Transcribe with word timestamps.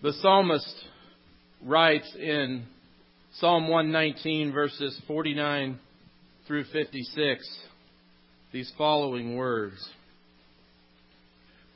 The 0.00 0.12
psalmist 0.12 0.84
writes 1.60 2.14
in 2.16 2.66
Psalm 3.40 3.66
119, 3.66 4.52
verses 4.52 4.96
49 5.08 5.76
through 6.46 6.66
56, 6.72 7.58
these 8.52 8.72
following 8.78 9.34
words 9.34 9.74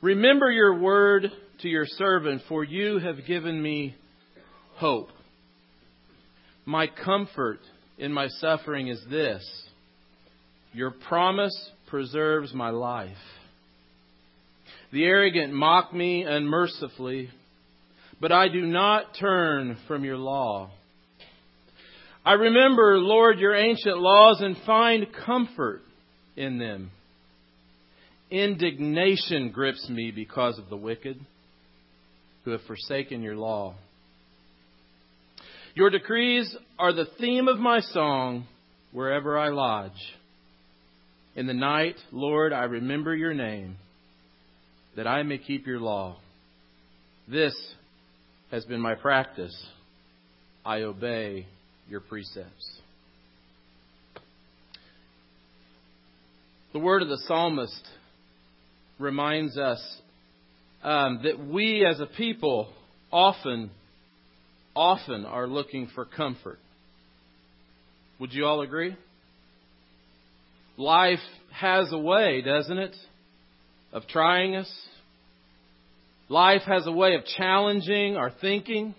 Remember 0.01 0.49
your 0.49 0.79
word 0.79 1.33
to 1.63 1.67
your 1.67 1.85
servant, 1.85 2.43
for 2.47 2.63
you 2.63 2.99
have 2.99 3.25
given 3.27 3.61
me 3.61 3.93
hope. 4.75 5.09
My 6.63 6.87
comfort 6.87 7.59
in 7.97 8.13
my 8.13 8.29
suffering 8.29 8.87
is 8.87 9.03
this 9.09 9.43
your 10.71 10.91
promise 10.91 11.71
preserves 11.89 12.53
my 12.53 12.69
life. 12.69 13.17
The 14.93 15.03
arrogant 15.03 15.51
mock 15.51 15.93
me 15.93 16.23
unmercifully, 16.23 17.29
but 18.19 18.31
I 18.31 18.47
do 18.47 18.61
not 18.61 19.15
turn 19.19 19.77
from 19.87 20.03
your 20.03 20.17
law. 20.17 20.71
I 22.25 22.33
remember, 22.33 22.97
Lord, 22.99 23.39
your 23.39 23.55
ancient 23.55 23.97
laws 23.97 24.39
and 24.41 24.55
find 24.65 25.07
comfort 25.25 25.81
in 26.37 26.57
them. 26.57 26.91
Indignation 28.31 29.51
grips 29.51 29.87
me 29.89 30.11
because 30.11 30.57
of 30.57 30.69
the 30.69 30.77
wicked 30.77 31.19
who 32.45 32.51
have 32.51 32.61
forsaken 32.61 33.21
your 33.21 33.35
law. 33.35 33.75
Your 35.75 35.89
decrees 35.89 36.55
are 36.79 36.93
the 36.93 37.07
theme 37.19 37.47
of 37.47 37.59
my 37.59 37.79
song 37.79 38.45
wherever 38.91 39.37
I 39.37 39.49
lodge. 39.49 39.91
In 41.35 41.47
the 41.47 41.53
night, 41.53 41.95
Lord, 42.11 42.53
I 42.53 42.63
remember 42.65 43.15
your 43.15 43.33
name, 43.33 43.77
that 44.95 45.07
I 45.07 45.23
may 45.23 45.39
keep 45.39 45.65
your 45.65 45.79
law. 45.79 46.17
This 47.27 47.55
has 48.53 48.65
been 48.65 48.79
my 48.79 48.93
practice. 48.93 49.65
I 50.63 50.83
obey 50.83 51.47
your 51.89 52.01
precepts. 52.01 52.71
The 56.71 56.77
word 56.77 57.01
of 57.01 57.09
the 57.09 57.17
psalmist 57.25 57.83
reminds 58.99 59.57
us 59.57 59.81
um, 60.83 61.21
that 61.23 61.43
we 61.43 61.83
as 61.83 61.99
a 61.99 62.05
people 62.05 62.71
often, 63.11 63.71
often 64.75 65.25
are 65.25 65.47
looking 65.47 65.89
for 65.95 66.05
comfort. 66.05 66.59
Would 68.19 68.33
you 68.33 68.45
all 68.45 68.61
agree? 68.61 68.95
Life 70.77 71.17
has 71.51 71.91
a 71.91 71.97
way, 71.97 72.43
doesn't 72.43 72.77
it, 72.77 72.95
of 73.91 74.05
trying 74.05 74.55
us. 74.55 74.71
Life 76.33 76.63
has 76.65 76.87
a 76.87 76.91
way 76.91 77.13
of 77.13 77.23
challenging 77.37 78.17
our 78.17 78.31
thinking. 78.31 78.95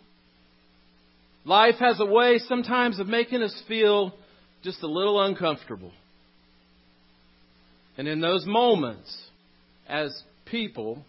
Life 1.44 1.74
has 1.80 1.98
a 1.98 2.06
way 2.06 2.38
sometimes 2.38 3.00
of 3.00 3.08
making 3.08 3.42
us 3.42 3.52
feel 3.66 4.14
just 4.62 4.80
a 4.84 4.86
little 4.86 5.20
uncomfortable. 5.20 5.90
And 7.98 8.06
in 8.06 8.20
those 8.20 8.46
moments, 8.46 9.12
as 9.88 10.16
people, 10.46 11.04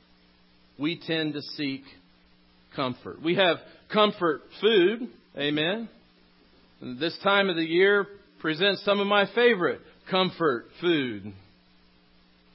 we 0.80 1.00
tend 1.00 1.34
to 1.34 1.44
seek 1.44 1.84
comfort. 2.76 3.22
We 3.22 3.36
have 3.36 3.58
comfort 3.94 4.42
food, 4.62 5.08
amen. 5.38 5.88
And 6.82 7.00
this 7.00 7.16
time 7.24 7.50
of 7.50 7.56
the 7.56 7.62
year 7.62 8.08
presents 8.40 8.84
some 8.84 9.00
of 9.00 9.06
my 9.06 9.28
favorite 9.36 9.82
comfort 10.10 10.66
food. 10.82 11.34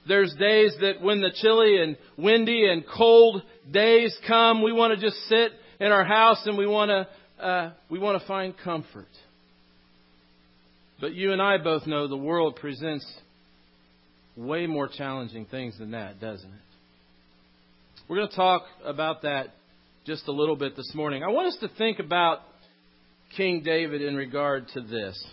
There's 0.08 0.34
days 0.40 0.74
that 0.80 1.00
when 1.00 1.20
the 1.20 1.30
chilly 1.40 1.80
and 1.80 1.96
windy 2.18 2.68
and 2.68 2.82
cold 2.84 3.42
days 3.70 4.16
come, 4.26 4.62
we 4.62 4.72
want 4.72 4.98
to 4.98 5.00
just 5.04 5.16
sit 5.28 5.52
in 5.78 5.92
our 5.92 6.04
house 6.04 6.42
and 6.46 6.56
we 6.56 6.66
want 6.66 6.90
to 6.90 7.44
uh, 7.44 7.72
we 7.88 7.98
want 7.98 8.20
to 8.20 8.28
find 8.28 8.54
comfort. 8.62 9.08
But 11.00 11.14
you 11.14 11.32
and 11.32 11.40
I 11.40 11.56
both 11.56 11.86
know 11.86 12.06
the 12.06 12.16
world 12.16 12.56
presents 12.56 13.06
way 14.36 14.66
more 14.66 14.88
challenging 14.88 15.46
things 15.46 15.78
than 15.78 15.92
that, 15.92 16.20
doesn't 16.20 16.48
it? 16.48 16.60
We're 18.08 18.16
going 18.16 18.28
to 18.28 18.36
talk 18.36 18.64
about 18.84 19.22
that 19.22 19.54
just 20.04 20.28
a 20.28 20.32
little 20.32 20.56
bit 20.56 20.76
this 20.76 20.92
morning. 20.94 21.22
I 21.22 21.28
want 21.28 21.48
us 21.48 21.56
to 21.60 21.68
think 21.78 21.98
about 21.98 22.40
King 23.36 23.62
David 23.62 24.02
in 24.02 24.16
regard 24.16 24.68
to 24.74 24.80
this. 24.80 25.24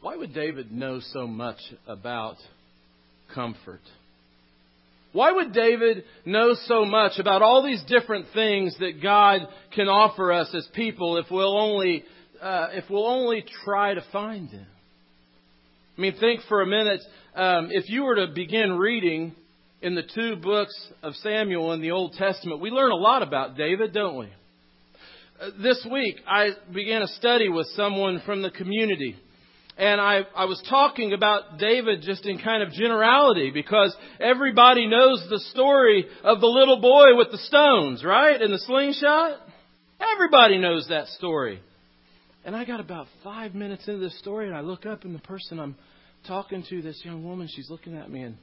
Why 0.00 0.16
would 0.16 0.34
David 0.34 0.72
know 0.72 1.00
so 1.00 1.26
much 1.26 1.58
about 1.86 2.36
comfort? 3.34 3.80
Why 5.14 5.30
would 5.30 5.52
David 5.52 6.02
know 6.24 6.56
so 6.66 6.84
much 6.84 7.20
about 7.20 7.40
all 7.40 7.62
these 7.62 7.80
different 7.84 8.26
things 8.34 8.76
that 8.80 9.00
God 9.00 9.42
can 9.72 9.86
offer 9.86 10.32
us 10.32 10.52
as 10.52 10.66
people 10.74 11.18
if 11.18 11.26
we'll 11.30 11.56
only, 11.56 12.02
uh, 12.42 12.70
if 12.72 12.90
we'll 12.90 13.06
only 13.06 13.44
try 13.64 13.94
to 13.94 14.04
find 14.10 14.50
them? 14.50 14.66
I 15.96 16.00
mean, 16.00 16.14
think 16.18 16.40
for 16.48 16.62
a 16.62 16.66
minute. 16.66 17.00
Um, 17.36 17.68
if 17.70 17.88
you 17.88 18.02
were 18.02 18.16
to 18.16 18.26
begin 18.34 18.72
reading 18.72 19.36
in 19.82 19.94
the 19.94 20.02
two 20.02 20.34
books 20.34 20.74
of 21.00 21.14
Samuel 21.14 21.72
in 21.74 21.80
the 21.80 21.92
Old 21.92 22.14
Testament, 22.14 22.60
we 22.60 22.70
learn 22.70 22.90
a 22.90 22.96
lot 22.96 23.22
about 23.22 23.56
David, 23.56 23.94
don't 23.94 24.18
we? 24.18 24.26
Uh, 25.40 25.50
this 25.62 25.86
week, 25.92 26.16
I 26.26 26.56
began 26.72 27.02
a 27.02 27.08
study 27.08 27.48
with 27.48 27.68
someone 27.76 28.20
from 28.26 28.42
the 28.42 28.50
community 28.50 29.14
and 29.76 30.00
I, 30.00 30.20
I 30.36 30.44
was 30.44 30.62
talking 30.70 31.12
about 31.12 31.58
David 31.58 32.02
just 32.02 32.24
in 32.26 32.38
kind 32.38 32.62
of 32.62 32.70
generality 32.70 33.50
because 33.50 33.94
everybody 34.20 34.86
knows 34.86 35.26
the 35.28 35.40
story 35.50 36.06
of 36.22 36.40
the 36.40 36.46
little 36.46 36.80
boy 36.80 37.16
with 37.16 37.32
the 37.32 37.38
stones, 37.38 38.04
right? 38.04 38.40
And 38.40 38.52
the 38.52 38.58
slingshot. 38.58 39.40
Everybody 40.00 40.58
knows 40.58 40.86
that 40.90 41.08
story. 41.08 41.60
And 42.44 42.54
I 42.54 42.64
got 42.64 42.78
about 42.78 43.08
five 43.24 43.54
minutes 43.54 43.88
into 43.88 43.98
this 43.98 44.16
story 44.20 44.46
and 44.46 44.56
I 44.56 44.60
look 44.60 44.86
up 44.86 45.04
and 45.04 45.14
the 45.14 45.20
person 45.20 45.58
I'm 45.58 45.74
talking 46.26 46.64
to, 46.68 46.82
this 46.82 47.00
young 47.04 47.24
woman, 47.24 47.48
she's 47.50 47.68
looking 47.68 47.96
at 47.96 48.08
me 48.08 48.22
and 48.22 48.36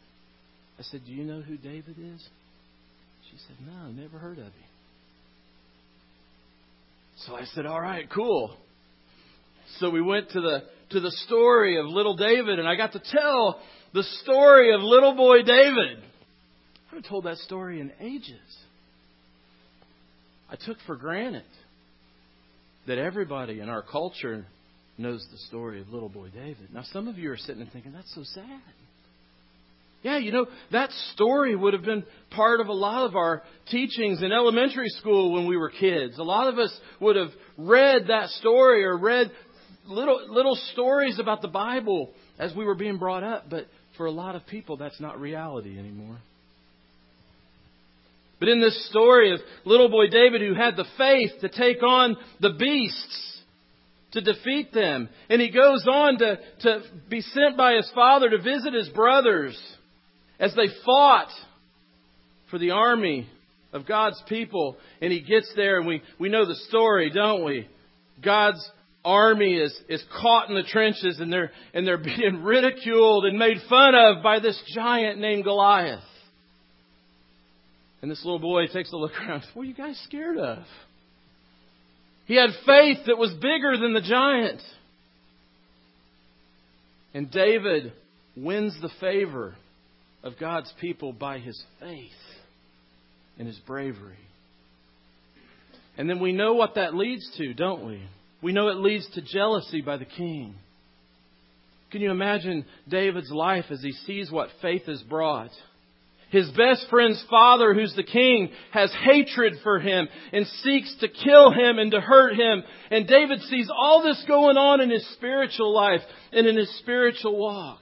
I 0.79 0.83
said, 0.83 1.01
Do 1.05 1.13
you 1.13 1.23
know 1.23 1.41
who 1.41 1.55
David 1.55 1.95
is? 1.97 2.27
She 3.29 3.37
said, 3.47 3.55
No, 3.65 3.89
never 3.89 4.17
heard 4.17 4.37
of 4.39 4.45
him. 4.45 4.53
So 7.25 7.35
I 7.35 7.45
said, 7.53 7.65
All 7.65 7.79
right, 7.79 8.09
cool. 8.09 8.57
So 9.79 9.89
we 9.89 10.01
went 10.01 10.31
to 10.31 10.41
the 10.41 10.63
to 10.91 10.99
the 10.99 11.11
story 11.25 11.77
of 11.79 11.85
little 11.85 12.15
David, 12.15 12.59
and 12.59 12.67
I 12.67 12.75
got 12.75 12.93
to 12.93 13.01
tell 13.03 13.59
the 13.93 14.03
story 14.23 14.73
of 14.73 14.81
little 14.81 15.15
boy 15.15 15.41
David. 15.43 15.99
I 15.99 16.95
haven't 16.95 17.07
told 17.07 17.25
that 17.25 17.37
story 17.37 17.79
in 17.79 17.91
ages. 17.99 18.39
I 20.49 20.55
took 20.55 20.77
for 20.85 20.95
granted 20.95 21.43
that 22.87 22.97
everybody 22.97 23.59
in 23.59 23.69
our 23.69 23.81
culture 23.81 24.45
knows 24.97 25.25
the 25.31 25.37
story 25.47 25.79
of 25.79 25.89
little 25.89 26.09
boy 26.09 26.29
David. 26.29 26.73
Now, 26.73 26.83
some 26.91 27.07
of 27.07 27.17
you 27.17 27.31
are 27.31 27.37
sitting 27.37 27.61
and 27.61 27.71
thinking, 27.71 27.93
that's 27.93 28.13
so 28.13 28.23
sad. 28.23 28.61
Yeah, 30.03 30.17
you 30.17 30.31
know, 30.31 30.47
that 30.71 30.89
story 31.13 31.55
would 31.55 31.73
have 31.73 31.83
been 31.83 32.03
part 32.31 32.59
of 32.59 32.67
a 32.67 32.73
lot 32.73 33.05
of 33.05 33.15
our 33.15 33.43
teachings 33.69 34.23
in 34.23 34.31
elementary 34.31 34.89
school 34.89 35.31
when 35.31 35.47
we 35.47 35.57
were 35.57 35.69
kids. 35.69 36.17
A 36.17 36.23
lot 36.23 36.47
of 36.47 36.57
us 36.57 36.75
would 36.99 37.15
have 37.15 37.29
read 37.57 38.07
that 38.07 38.29
story 38.29 38.83
or 38.83 38.97
read 38.97 39.31
little, 39.91 40.19
little 40.29 40.55
stories 40.73 41.19
about 41.19 41.41
the 41.41 41.47
Bible 41.47 42.11
as 42.39 42.55
we 42.55 42.65
were 42.65 42.75
being 42.75 42.97
brought 42.97 43.23
up, 43.23 43.49
but 43.49 43.67
for 43.97 44.05
a 44.05 44.11
lot 44.11 44.35
of 44.35 44.45
people, 44.47 44.77
that's 44.77 44.99
not 44.99 45.19
reality 45.19 45.77
anymore. 45.77 46.17
But 48.39 48.49
in 48.49 48.59
this 48.59 48.89
story 48.89 49.33
of 49.33 49.39
little 49.65 49.89
boy 49.89 50.07
David 50.07 50.41
who 50.41 50.55
had 50.55 50.75
the 50.75 50.87
faith 50.97 51.31
to 51.41 51.49
take 51.49 51.83
on 51.83 52.17
the 52.39 52.53
beasts, 52.57 53.39
to 54.13 54.21
defeat 54.21 54.73
them, 54.73 55.09
and 55.29 55.39
he 55.39 55.51
goes 55.51 55.85
on 55.87 56.17
to, 56.17 56.39
to 56.61 56.81
be 57.09 57.21
sent 57.21 57.55
by 57.55 57.75
his 57.75 57.89
father 57.93 58.29
to 58.29 58.39
visit 58.39 58.73
his 58.73 58.89
brothers 58.89 59.57
as 60.39 60.55
they 60.55 60.67
fought 60.83 61.29
for 62.49 62.57
the 62.57 62.71
army 62.71 63.29
of 63.71 63.87
God's 63.87 64.21
people. 64.27 64.75
And 65.01 65.13
he 65.13 65.21
gets 65.21 65.51
there, 65.55 65.77
and 65.77 65.87
we, 65.87 66.01
we 66.19 66.29
know 66.29 66.45
the 66.45 66.55
story, 66.67 67.11
don't 67.11 67.45
we? 67.45 67.67
God's 68.23 68.67
army 69.03 69.53
is, 69.53 69.77
is 69.89 70.03
caught 70.21 70.49
in 70.49 70.55
the 70.55 70.63
trenches 70.63 71.19
and 71.19 71.31
they're, 71.31 71.51
and 71.73 71.85
they're 71.85 71.97
being 72.03 72.43
ridiculed 72.43 73.25
and 73.25 73.37
made 73.37 73.57
fun 73.69 73.95
of 73.95 74.23
by 74.23 74.39
this 74.39 74.61
giant 74.75 75.19
named 75.19 75.43
Goliath. 75.43 76.03
And 78.01 78.09
this 78.09 78.23
little 78.23 78.39
boy 78.39 78.67
takes 78.67 78.91
a 78.91 78.97
look 78.97 79.11
around. 79.19 79.43
What 79.53 79.63
are 79.63 79.65
you 79.65 79.75
guys 79.75 79.99
scared 80.05 80.37
of? 80.37 80.59
He 82.25 82.35
had 82.35 82.49
faith 82.65 82.99
that 83.07 83.17
was 83.17 83.33
bigger 83.33 83.77
than 83.77 83.93
the 83.93 84.01
giant. 84.01 84.61
And 87.13 87.29
David 87.29 87.93
wins 88.35 88.75
the 88.81 88.89
favor 88.99 89.55
of 90.23 90.39
God's 90.39 90.71
people 90.79 91.13
by 91.13 91.39
his 91.39 91.61
faith 91.79 92.09
and 93.37 93.47
his 93.47 93.57
bravery. 93.59 94.17
And 95.97 96.09
then 96.09 96.19
we 96.19 96.31
know 96.31 96.53
what 96.53 96.75
that 96.75 96.95
leads 96.95 97.29
to, 97.37 97.53
don't 97.53 97.85
we? 97.85 98.01
We 98.41 98.53
know 98.53 98.69
it 98.69 98.77
leads 98.77 99.07
to 99.11 99.21
jealousy 99.21 99.81
by 99.81 99.97
the 99.97 100.05
king. 100.05 100.55
Can 101.91 102.01
you 102.01 102.11
imagine 102.11 102.65
David's 102.87 103.31
life 103.31 103.65
as 103.69 103.81
he 103.81 103.91
sees 103.91 104.31
what 104.31 104.49
faith 104.61 104.85
has 104.85 105.01
brought? 105.03 105.51
His 106.31 106.49
best 106.51 106.85
friend's 106.89 107.23
father, 107.29 107.73
who's 107.73 107.93
the 107.93 108.03
king, 108.03 108.51
has 108.71 108.93
hatred 109.03 109.55
for 109.63 109.79
him 109.79 110.07
and 110.31 110.47
seeks 110.63 110.95
to 111.01 111.09
kill 111.09 111.51
him 111.51 111.77
and 111.77 111.91
to 111.91 111.99
hurt 111.99 112.35
him. 112.35 112.63
And 112.89 113.05
David 113.05 113.41
sees 113.41 113.69
all 113.69 114.01
this 114.01 114.23
going 114.29 114.55
on 114.55 114.79
in 114.79 114.89
his 114.89 115.05
spiritual 115.13 115.73
life 115.73 115.99
and 116.31 116.47
in 116.47 116.55
his 116.55 116.73
spiritual 116.79 117.37
walk. 117.37 117.81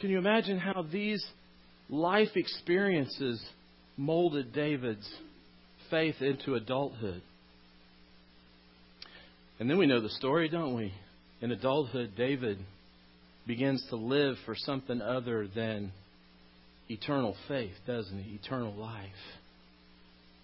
Can 0.00 0.08
you 0.08 0.16
imagine 0.16 0.58
how 0.58 0.86
these 0.90 1.24
life 1.90 2.34
experiences 2.34 3.44
molded 3.98 4.54
David's 4.54 5.08
faith 5.90 6.22
into 6.22 6.54
adulthood? 6.54 7.20
And 9.58 9.70
then 9.70 9.78
we 9.78 9.86
know 9.86 10.00
the 10.00 10.10
story, 10.10 10.48
don't 10.48 10.76
we? 10.76 10.92
In 11.40 11.50
adulthood, 11.50 12.12
David 12.16 12.58
begins 13.46 13.84
to 13.90 13.96
live 13.96 14.36
for 14.44 14.54
something 14.54 15.00
other 15.00 15.48
than 15.54 15.92
eternal 16.88 17.36
faith, 17.48 17.74
doesn't 17.86 18.18
he? 18.18 18.34
Eternal 18.42 18.74
life. 18.74 19.10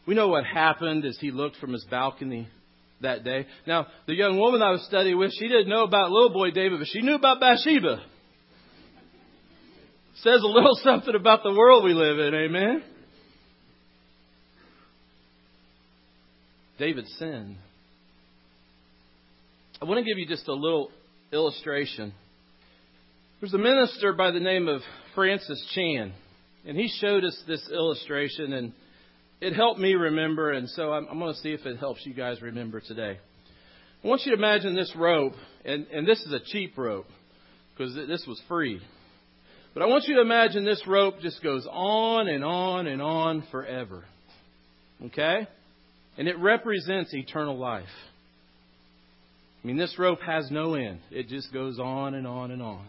We 0.06 0.14
know 0.14 0.28
what 0.28 0.44
happened 0.44 1.04
as 1.04 1.18
he 1.20 1.30
looked 1.30 1.56
from 1.56 1.72
his 1.72 1.84
balcony 1.90 2.48
that 3.02 3.24
day. 3.24 3.46
Now, 3.66 3.86
the 4.06 4.14
young 4.14 4.38
woman 4.38 4.62
I 4.62 4.70
was 4.70 4.84
studying 4.86 5.18
with, 5.18 5.32
she 5.38 5.48
didn't 5.48 5.68
know 5.68 5.84
about 5.84 6.10
little 6.10 6.32
boy 6.32 6.50
David, 6.50 6.78
but 6.78 6.88
she 6.88 7.02
knew 7.02 7.14
about 7.14 7.40
Bathsheba. 7.40 8.02
Says 10.16 10.42
a 10.42 10.46
little 10.46 10.76
something 10.82 11.14
about 11.14 11.42
the 11.42 11.52
world 11.52 11.84
we 11.84 11.94
live 11.94 12.18
in, 12.18 12.34
amen? 12.34 12.82
David 16.78 17.06
sinned. 17.18 17.56
I 19.82 19.84
want 19.84 19.98
to 19.98 20.04
give 20.04 20.16
you 20.16 20.28
just 20.28 20.46
a 20.46 20.54
little 20.54 20.92
illustration. 21.32 22.14
There's 23.40 23.52
a 23.52 23.58
minister 23.58 24.12
by 24.12 24.30
the 24.30 24.38
name 24.38 24.68
of 24.68 24.80
Francis 25.16 25.60
Chan. 25.74 26.12
And 26.64 26.76
he 26.76 26.86
showed 27.00 27.24
us 27.24 27.36
this 27.48 27.68
illustration, 27.68 28.52
and 28.52 28.74
it 29.40 29.54
helped 29.56 29.80
me 29.80 29.94
remember, 29.94 30.52
and 30.52 30.70
so 30.70 30.92
I'm, 30.92 31.08
I'm 31.10 31.18
going 31.18 31.34
to 31.34 31.40
see 31.40 31.50
if 31.50 31.66
it 31.66 31.80
helps 31.80 32.06
you 32.06 32.14
guys 32.14 32.40
remember 32.40 32.78
today. 32.78 33.18
I 34.04 34.06
want 34.06 34.22
you 34.24 34.30
to 34.30 34.38
imagine 34.38 34.76
this 34.76 34.92
rope, 34.94 35.32
and, 35.64 35.88
and 35.88 36.06
this 36.06 36.20
is 36.20 36.32
a 36.32 36.38
cheap 36.38 36.78
rope, 36.78 37.08
because 37.76 37.96
this 37.96 38.24
was 38.28 38.40
free. 38.46 38.80
But 39.74 39.82
I 39.82 39.86
want 39.86 40.04
you 40.06 40.14
to 40.14 40.20
imagine 40.20 40.64
this 40.64 40.84
rope 40.86 41.16
just 41.20 41.42
goes 41.42 41.66
on 41.68 42.28
and 42.28 42.44
on 42.44 42.86
and 42.86 43.02
on 43.02 43.42
forever. 43.50 44.04
Okay? 45.06 45.48
And 46.16 46.28
it 46.28 46.38
represents 46.38 47.12
eternal 47.12 47.58
life. 47.58 47.82
I 49.62 49.66
mean, 49.66 49.76
this 49.76 49.96
rope 49.98 50.20
has 50.22 50.50
no 50.50 50.74
end. 50.74 51.00
It 51.10 51.28
just 51.28 51.52
goes 51.52 51.78
on 51.78 52.14
and 52.14 52.26
on 52.26 52.50
and 52.50 52.62
on. 52.62 52.84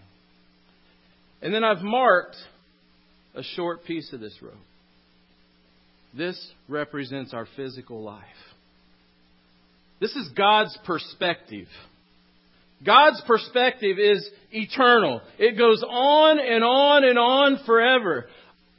And 1.41 1.53
then 1.53 1.63
I've 1.63 1.83
marked 1.83 2.35
a 3.35 3.43
short 3.43 3.85
piece 3.85 4.11
of 4.13 4.19
this 4.19 4.35
rope. 4.41 4.53
This 6.15 6.39
represents 6.67 7.33
our 7.33 7.47
physical 7.55 8.01
life. 8.01 8.23
This 9.99 10.15
is 10.15 10.29
God's 10.35 10.77
perspective. 10.85 11.67
God's 12.85 13.21
perspective 13.25 13.97
is 13.99 14.27
eternal. 14.51 15.21
It 15.37 15.57
goes 15.57 15.83
on 15.87 16.39
and 16.39 16.63
on 16.63 17.03
and 17.03 17.17
on 17.17 17.59
forever. 17.65 18.25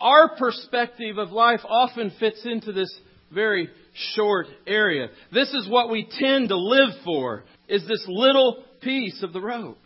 Our 0.00 0.36
perspective 0.36 1.18
of 1.18 1.30
life 1.30 1.60
often 1.66 2.12
fits 2.18 2.42
into 2.44 2.72
this 2.72 2.92
very 3.32 3.70
short 4.14 4.46
area. 4.66 5.08
This 5.32 5.52
is 5.52 5.68
what 5.68 5.90
we 5.90 6.08
tend 6.18 6.48
to 6.48 6.56
live 6.56 6.90
for, 7.04 7.44
is 7.68 7.86
this 7.86 8.04
little 8.08 8.64
piece 8.82 9.22
of 9.22 9.32
the 9.32 9.40
rope. 9.40 9.78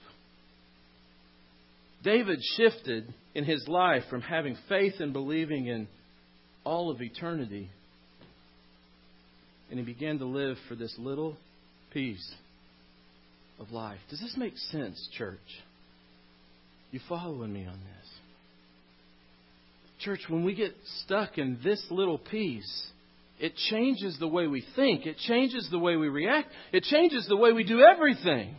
David 2.02 2.40
shifted 2.56 3.12
in 3.34 3.44
his 3.44 3.66
life 3.68 4.04
from 4.08 4.20
having 4.20 4.56
faith 4.68 4.94
and 5.00 5.12
believing 5.12 5.66
in 5.66 5.88
all 6.64 6.90
of 6.90 7.02
eternity. 7.02 7.70
And 9.70 9.78
he 9.78 9.84
began 9.84 10.18
to 10.18 10.24
live 10.24 10.56
for 10.68 10.74
this 10.74 10.94
little 10.98 11.36
piece 11.92 12.34
of 13.60 13.70
life. 13.70 13.98
Does 14.10 14.20
this 14.20 14.34
make 14.36 14.56
sense, 14.56 15.08
church? 15.16 15.38
You 16.90 17.00
following 17.08 17.52
me 17.52 17.66
on 17.66 17.78
this? 17.78 18.10
Church, 20.00 20.20
when 20.28 20.44
we 20.44 20.54
get 20.54 20.74
stuck 21.04 21.36
in 21.36 21.58
this 21.62 21.84
little 21.90 22.18
piece, 22.18 22.86
it 23.40 23.54
changes 23.70 24.16
the 24.18 24.26
way 24.26 24.46
we 24.46 24.64
think. 24.74 25.06
It 25.06 25.18
changes 25.18 25.68
the 25.70 25.78
way 25.78 25.96
we 25.96 26.08
react. 26.08 26.48
It 26.72 26.82
changes 26.84 27.26
the 27.28 27.36
way 27.36 27.52
we 27.52 27.64
do 27.64 27.80
everything. 27.82 28.56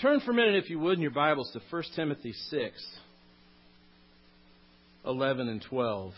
Turn 0.00 0.20
for 0.20 0.32
a 0.32 0.34
minute, 0.34 0.56
if 0.56 0.70
you 0.70 0.78
would, 0.78 0.94
in 0.94 1.02
your 1.02 1.10
Bibles 1.10 1.50
to 1.52 1.60
1 1.70 1.82
Timothy 1.96 2.32
6, 2.50 2.86
11 5.04 5.48
and 5.48 5.62
12. 5.68 6.12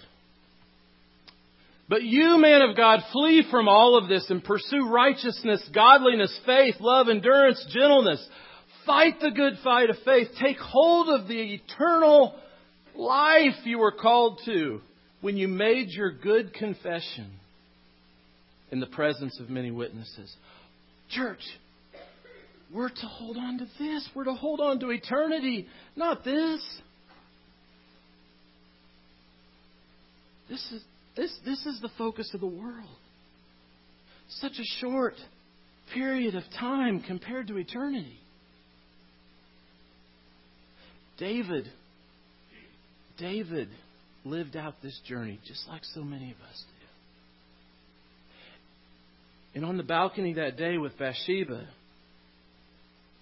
But 1.88 2.02
you, 2.02 2.38
man 2.38 2.62
of 2.62 2.76
God, 2.76 3.00
flee 3.12 3.44
from 3.50 3.68
all 3.68 3.98
of 3.98 4.08
this 4.08 4.24
and 4.30 4.44
pursue 4.44 4.88
righteousness, 4.88 5.68
godliness, 5.74 6.38
faith, 6.46 6.76
love, 6.78 7.08
endurance, 7.08 7.66
gentleness. 7.72 8.26
Fight 8.86 9.20
the 9.20 9.32
good 9.32 9.54
fight 9.64 9.90
of 9.90 9.96
faith. 10.04 10.28
Take 10.40 10.58
hold 10.58 11.08
of 11.08 11.26
the 11.26 11.54
eternal 11.54 12.36
life 12.94 13.56
you 13.64 13.78
were 13.78 13.92
called 13.92 14.40
to 14.44 14.80
when 15.20 15.36
you 15.36 15.48
made 15.48 15.88
your 15.90 16.10
good 16.10 16.54
confession 16.54 17.30
in 18.70 18.80
the 18.80 18.86
presence 18.86 19.38
of 19.40 19.50
many 19.50 19.70
witnesses. 19.70 20.34
Church, 21.10 21.42
we're 22.72 22.88
to 22.88 23.06
hold 23.06 23.36
on 23.36 23.58
to 23.58 23.66
this. 23.78 24.08
We're 24.14 24.24
to 24.24 24.34
hold 24.34 24.60
on 24.60 24.78
to 24.80 24.90
eternity, 24.90 25.66
not 25.96 26.24
this. 26.24 26.64
This 30.48 30.72
is, 30.72 30.82
this, 31.16 31.38
this 31.44 31.66
is 31.66 31.80
the 31.80 31.90
focus 31.98 32.30
of 32.34 32.40
the 32.40 32.46
world. 32.46 32.88
Such 34.28 34.52
a 34.52 34.64
short 34.80 35.14
period 35.92 36.34
of 36.36 36.44
time 36.58 37.02
compared 37.06 37.48
to 37.48 37.56
eternity. 37.56 38.18
David, 41.18 41.68
David 43.18 43.68
lived 44.24 44.56
out 44.56 44.74
this 44.82 44.98
journey 45.06 45.40
just 45.46 45.66
like 45.68 45.84
so 45.94 46.02
many 46.02 46.30
of 46.30 46.36
us 46.48 46.64
do. 46.66 46.80
And 49.54 49.64
on 49.64 49.76
the 49.76 49.82
balcony 49.82 50.34
that 50.34 50.56
day 50.56 50.78
with 50.78 50.96
Bathsheba, 50.98 51.66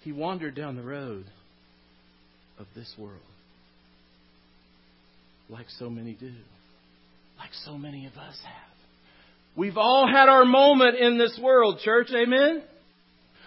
he 0.01 0.11
wandered 0.11 0.55
down 0.55 0.75
the 0.75 0.83
road 0.83 1.25
of 2.59 2.67
this 2.75 2.93
world. 2.97 3.19
Like 5.49 5.65
so 5.79 5.89
many 5.89 6.13
do. 6.13 6.31
Like 7.37 7.53
so 7.65 7.77
many 7.77 8.05
of 8.05 8.13
us 8.13 8.37
have. 8.43 8.69
We've 9.55 9.77
all 9.77 10.07
had 10.07 10.29
our 10.29 10.45
moment 10.45 10.97
in 10.97 11.17
this 11.17 11.37
world, 11.41 11.79
church. 11.79 12.09
Amen? 12.13 12.61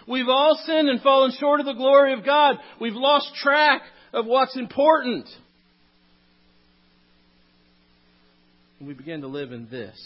We've 0.07 0.27
all 0.27 0.59
sinned 0.65 0.89
and 0.89 1.01
fallen 1.01 1.31
short 1.39 1.61
of 1.61 1.65
the 1.65 1.73
glory 1.73 2.13
of 2.13 2.25
God. 2.25 2.57
We've 2.81 2.95
lost 2.95 3.33
track 3.35 3.83
of 4.11 4.25
what's 4.25 4.57
important. 4.57 5.27
And 8.83 8.87
we 8.89 8.95
begin 8.95 9.21
to 9.21 9.27
live 9.27 9.53
in 9.53 9.69
this. 9.69 9.97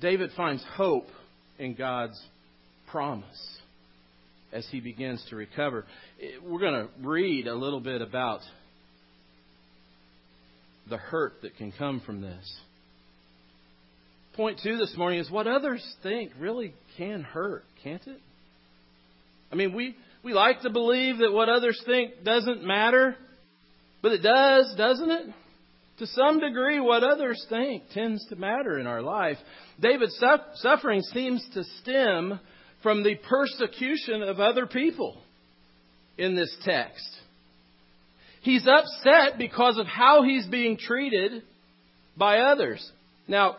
David 0.00 0.30
finds 0.34 0.64
hope 0.74 1.04
in 1.58 1.74
God's 1.74 2.18
promise 2.90 3.58
as 4.54 4.66
he 4.70 4.80
begins 4.80 5.22
to 5.28 5.36
recover. 5.36 5.84
We're 6.42 6.60
going 6.60 6.86
to 6.86 7.06
read 7.06 7.46
a 7.46 7.54
little 7.54 7.80
bit 7.80 8.00
about 8.00 8.40
the 10.88 10.96
hurt 10.96 11.42
that 11.42 11.58
can 11.58 11.72
come 11.72 12.00
from 12.06 12.22
this. 12.22 12.60
Point 14.34 14.60
two 14.62 14.78
this 14.78 14.94
morning 14.96 15.18
is 15.18 15.30
what 15.30 15.46
others 15.46 15.86
think 16.02 16.32
really 16.40 16.72
can 16.96 17.22
hurt, 17.22 17.64
can't 17.84 18.06
it? 18.06 18.20
I 19.52 19.56
mean, 19.56 19.74
we, 19.74 19.94
we 20.24 20.32
like 20.32 20.62
to 20.62 20.70
believe 20.70 21.18
that 21.18 21.34
what 21.34 21.50
others 21.50 21.78
think 21.84 22.24
doesn't 22.24 22.64
matter, 22.64 23.14
but 24.02 24.12
it 24.12 24.22
does, 24.22 24.74
doesn't 24.76 25.10
it? 25.10 25.26
To 25.98 26.06
some 26.06 26.40
degree, 26.40 26.80
what 26.80 27.04
others 27.04 27.44
think 27.48 27.84
tends 27.94 28.26
to 28.28 28.36
matter 28.36 28.78
in 28.78 28.86
our 28.86 29.02
life. 29.02 29.36
David's 29.80 30.20
suffering 30.56 31.02
seems 31.02 31.46
to 31.54 31.64
stem 31.80 32.40
from 32.82 33.04
the 33.04 33.14
persecution 33.14 34.22
of 34.22 34.40
other 34.40 34.66
people 34.66 35.16
in 36.18 36.34
this 36.34 36.54
text. 36.64 37.08
He's 38.40 38.66
upset 38.66 39.38
because 39.38 39.78
of 39.78 39.86
how 39.86 40.24
he's 40.24 40.46
being 40.48 40.76
treated 40.76 41.42
by 42.16 42.38
others. 42.38 42.84
Now, 43.28 43.58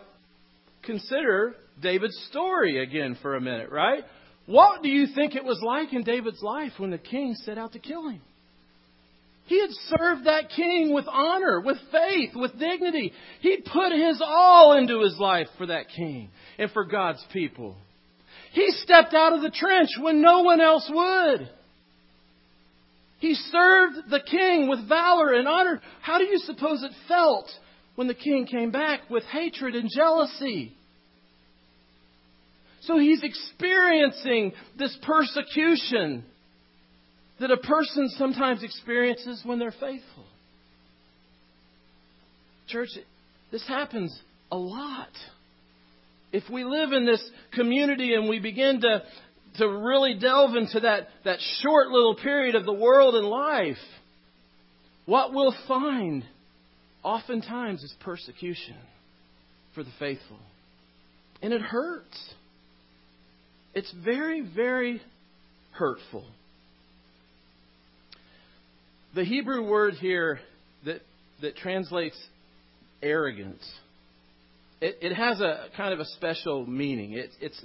consider 0.83 1.55
David's 1.81 2.17
story 2.29 2.83
again 2.83 3.17
for 3.21 3.35
a 3.35 3.41
minute, 3.41 3.69
right? 3.71 4.03
What 4.45 4.83
do 4.83 4.89
you 4.89 5.07
think 5.15 5.35
it 5.35 5.45
was 5.45 5.61
like 5.65 5.93
in 5.93 6.03
David's 6.03 6.41
life 6.41 6.73
when 6.77 6.91
the 6.91 6.97
king 6.97 7.35
set 7.35 7.57
out 7.57 7.71
to 7.73 7.79
kill 7.79 8.09
him? 8.09 8.21
He 9.45 9.59
had 9.59 9.71
served 9.97 10.25
that 10.25 10.49
king 10.55 10.93
with 10.93 11.05
honor, 11.07 11.59
with 11.59 11.77
faith, 11.91 12.31
with 12.35 12.57
dignity. 12.57 13.11
He'd 13.41 13.65
put 13.65 13.91
his 13.91 14.21
all 14.23 14.77
into 14.77 15.01
his 15.01 15.17
life 15.19 15.47
for 15.57 15.67
that 15.67 15.89
king 15.89 16.29
and 16.57 16.71
for 16.71 16.85
God's 16.85 17.23
people. 17.33 17.75
He 18.53 18.69
stepped 18.71 19.13
out 19.13 19.33
of 19.33 19.41
the 19.41 19.51
trench 19.51 19.89
when 19.99 20.21
no 20.21 20.43
one 20.43 20.61
else 20.61 20.89
would. 20.93 21.49
He 23.19 23.35
served 23.35 24.09
the 24.09 24.19
king 24.19 24.69
with 24.69 24.87
valor 24.87 25.33
and 25.33 25.47
honor. 25.47 25.81
How 26.01 26.17
do 26.17 26.25
you 26.25 26.39
suppose 26.39 26.83
it 26.83 26.91
felt 27.07 27.49
when 27.95 28.07
the 28.07 28.13
king 28.13 28.45
came 28.45 28.71
back 28.71 29.09
with 29.09 29.23
hatred 29.23 29.75
and 29.75 29.89
jealousy? 29.93 30.75
So 32.81 32.97
he's 32.97 33.23
experiencing 33.23 34.53
this 34.77 34.97
persecution 35.03 36.25
that 37.39 37.51
a 37.51 37.57
person 37.57 38.09
sometimes 38.17 38.63
experiences 38.63 39.41
when 39.45 39.59
they're 39.59 39.71
faithful. 39.71 40.25
Church, 42.67 42.89
this 43.51 43.67
happens 43.67 44.17
a 44.51 44.57
lot. 44.57 45.09
If 46.31 46.43
we 46.49 46.63
live 46.63 46.91
in 46.91 47.05
this 47.05 47.23
community 47.53 48.13
and 48.13 48.29
we 48.29 48.39
begin 48.39 48.81
to, 48.81 49.03
to 49.57 49.67
really 49.67 50.15
delve 50.19 50.55
into 50.55 50.79
that, 50.81 51.07
that 51.25 51.39
short 51.61 51.89
little 51.89 52.15
period 52.15 52.55
of 52.55 52.65
the 52.65 52.73
world 52.73 53.15
and 53.15 53.27
life, 53.27 53.77
what 55.05 55.33
we'll 55.33 55.55
find 55.67 56.23
oftentimes 57.03 57.83
is 57.83 57.93
persecution 57.99 58.77
for 59.75 59.83
the 59.83 59.91
faithful. 59.99 60.39
And 61.41 61.53
it 61.53 61.61
hurts. 61.61 62.33
It's 63.73 63.93
very, 64.03 64.41
very 64.41 65.01
hurtful. 65.71 66.25
The 69.15 69.23
Hebrew 69.23 69.69
word 69.69 69.93
here 69.95 70.39
that, 70.85 71.01
that 71.41 71.55
translates 71.55 72.17
arrogance, 73.01 73.63
it, 74.81 74.97
it 75.01 75.13
has 75.13 75.39
a 75.39 75.67
kind 75.77 75.93
of 75.93 75.99
a 75.99 76.05
special 76.05 76.65
meaning. 76.65 77.13
It, 77.13 77.29
it's 77.39 77.61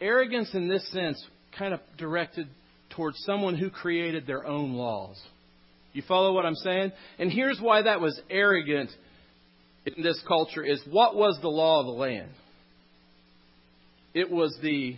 arrogance 0.00 0.50
in 0.54 0.68
this 0.68 0.90
sense, 0.90 1.24
kind 1.56 1.72
of 1.72 1.80
directed 1.98 2.48
towards 2.90 3.16
someone 3.24 3.54
who 3.54 3.70
created 3.70 4.26
their 4.26 4.44
own 4.44 4.72
laws. 4.72 5.20
You 5.92 6.02
follow 6.06 6.32
what 6.32 6.44
I'm 6.44 6.56
saying? 6.56 6.92
And 7.18 7.30
here's 7.30 7.60
why 7.60 7.82
that 7.82 8.00
was 8.00 8.20
arrogant 8.28 8.90
in 9.86 10.02
this 10.02 10.20
culture 10.26 10.64
is 10.64 10.80
what 10.90 11.14
was 11.14 11.38
the 11.40 11.48
law 11.48 11.80
of 11.80 11.86
the 11.86 11.92
land? 11.92 12.30
It 14.14 14.30
was 14.30 14.56
the 14.62 14.96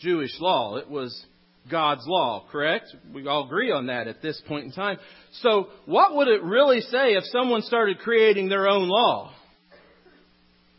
Jewish 0.00 0.38
law. 0.40 0.76
It 0.76 0.88
was 0.88 1.24
God's 1.70 2.02
law, 2.06 2.44
correct? 2.50 2.94
We 3.14 3.26
all 3.26 3.46
agree 3.46 3.70
on 3.70 3.86
that 3.86 4.08
at 4.08 4.20
this 4.20 4.40
point 4.48 4.64
in 4.66 4.72
time. 4.72 4.98
So, 5.40 5.68
what 5.86 6.14
would 6.16 6.28
it 6.28 6.42
really 6.42 6.80
say 6.80 7.14
if 7.14 7.24
someone 7.24 7.62
started 7.62 8.00
creating 8.00 8.48
their 8.48 8.68
own 8.68 8.88
law? 8.88 9.32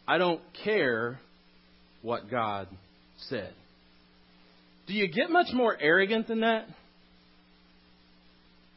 I 0.07 0.17
don't 0.17 0.41
care 0.63 1.19
what 2.01 2.29
God 2.29 2.67
said. 3.29 3.53
Do 4.87 4.93
you 4.93 5.07
get 5.07 5.29
much 5.29 5.53
more 5.53 5.75
arrogant 5.79 6.27
than 6.27 6.41
that? 6.41 6.65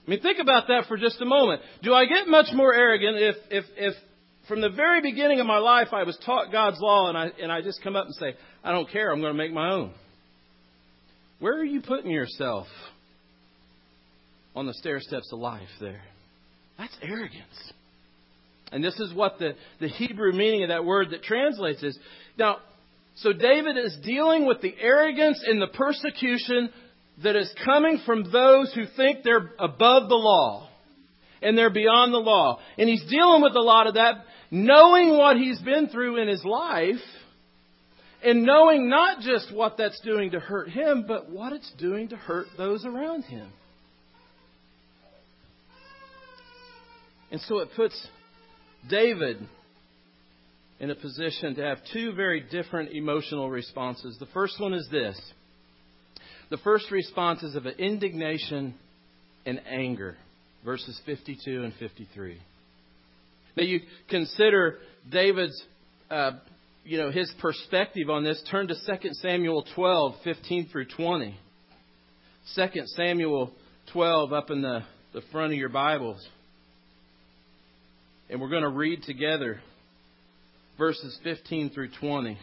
I 0.06 0.10
mean, 0.10 0.20
think 0.20 0.38
about 0.38 0.68
that 0.68 0.84
for 0.86 0.96
just 0.96 1.20
a 1.20 1.24
moment. 1.24 1.62
Do 1.82 1.92
I 1.92 2.06
get 2.06 2.28
much 2.28 2.46
more 2.52 2.72
arrogant 2.72 3.16
if, 3.16 3.36
if, 3.50 3.64
if 3.76 3.94
from 4.46 4.60
the 4.60 4.68
very 4.68 5.00
beginning 5.00 5.40
of 5.40 5.46
my 5.46 5.58
life 5.58 5.88
I 5.92 6.04
was 6.04 6.16
taught 6.24 6.52
God's 6.52 6.78
law 6.80 7.08
and 7.08 7.18
I, 7.18 7.32
and 7.42 7.50
I 7.50 7.60
just 7.60 7.82
come 7.82 7.96
up 7.96 8.06
and 8.06 8.14
say, 8.14 8.36
I 8.62 8.70
don't 8.70 8.88
care, 8.88 9.10
I'm 9.10 9.20
going 9.20 9.32
to 9.32 9.36
make 9.36 9.52
my 9.52 9.72
own? 9.72 9.92
Where 11.38 11.54
are 11.54 11.64
you 11.64 11.82
putting 11.82 12.10
yourself 12.10 12.66
on 14.54 14.66
the 14.66 14.74
stair 14.74 15.00
steps 15.00 15.30
of 15.32 15.38
life 15.38 15.68
there? 15.80 16.02
That's 16.78 16.96
arrogance. 17.02 17.72
And 18.72 18.82
this 18.82 18.98
is 18.98 19.14
what 19.14 19.38
the, 19.38 19.52
the 19.80 19.88
Hebrew 19.88 20.32
meaning 20.32 20.62
of 20.62 20.70
that 20.70 20.84
word 20.84 21.10
that 21.10 21.22
translates 21.22 21.82
is. 21.82 21.98
Now, 22.38 22.58
so 23.16 23.32
David 23.32 23.76
is 23.76 23.96
dealing 24.04 24.46
with 24.46 24.60
the 24.60 24.74
arrogance 24.80 25.42
and 25.46 25.60
the 25.60 25.68
persecution 25.68 26.70
that 27.22 27.36
is 27.36 27.52
coming 27.64 28.00
from 28.04 28.30
those 28.30 28.72
who 28.74 28.84
think 28.96 29.22
they're 29.22 29.52
above 29.58 30.08
the 30.08 30.16
law 30.16 30.68
and 31.42 31.56
they're 31.56 31.70
beyond 31.70 32.12
the 32.12 32.18
law. 32.18 32.58
And 32.76 32.88
he's 32.88 33.04
dealing 33.08 33.42
with 33.42 33.54
a 33.54 33.60
lot 33.60 33.86
of 33.86 33.94
that, 33.94 34.24
knowing 34.50 35.16
what 35.16 35.36
he's 35.36 35.60
been 35.60 35.88
through 35.88 36.20
in 36.20 36.28
his 36.28 36.44
life 36.44 37.00
and 38.26 38.42
knowing 38.42 38.88
not 38.88 39.20
just 39.20 39.54
what 39.54 39.76
that's 39.78 40.00
doing 40.00 40.32
to 40.32 40.40
hurt 40.40 40.68
him, 40.68 41.04
but 41.06 41.30
what 41.30 41.52
it's 41.52 41.70
doing 41.78 42.08
to 42.08 42.16
hurt 42.16 42.48
those 42.58 42.84
around 42.84 43.22
him. 43.22 43.48
And 47.30 47.40
so 47.42 47.60
it 47.60 47.68
puts 47.76 48.08
David 48.90 49.38
in 50.80 50.90
a 50.90 50.96
position 50.96 51.54
to 51.54 51.62
have 51.62 51.78
two 51.92 52.14
very 52.14 52.40
different 52.40 52.90
emotional 52.90 53.48
responses. 53.48 54.16
The 54.18 54.26
first 54.26 54.60
one 54.60 54.74
is 54.74 54.88
this 54.90 55.18
the 56.50 56.58
first 56.58 56.90
response 56.90 57.44
is 57.44 57.54
of 57.54 57.64
indignation 57.66 58.74
and 59.44 59.60
anger, 59.68 60.16
verses 60.64 61.00
52 61.06 61.62
and 61.62 61.72
53. 61.74 62.38
Now 63.56 63.62
you 63.62 63.80
consider 64.08 64.78
David's 65.10 65.60
uh, 66.10 66.32
you 66.86 66.98
know, 66.98 67.10
his 67.10 67.32
perspective 67.40 68.08
on 68.08 68.22
this, 68.22 68.40
turn 68.48 68.68
to 68.68 68.74
2 68.74 69.08
Samuel 69.14 69.64
12, 69.74 70.14
15 70.22 70.68
through 70.70 70.86
20. 70.96 71.36
2 72.54 72.66
Samuel 72.94 73.50
12 73.92 74.32
up 74.32 74.50
in 74.50 74.62
the, 74.62 74.84
the 75.12 75.20
front 75.32 75.52
of 75.52 75.58
your 75.58 75.68
Bibles. 75.68 76.24
And 78.30 78.40
we're 78.40 78.50
going 78.50 78.62
to 78.62 78.68
read 78.68 79.02
together 79.02 79.60
verses 80.78 81.18
15 81.24 81.70
through 81.70 81.90
20. 81.98 82.38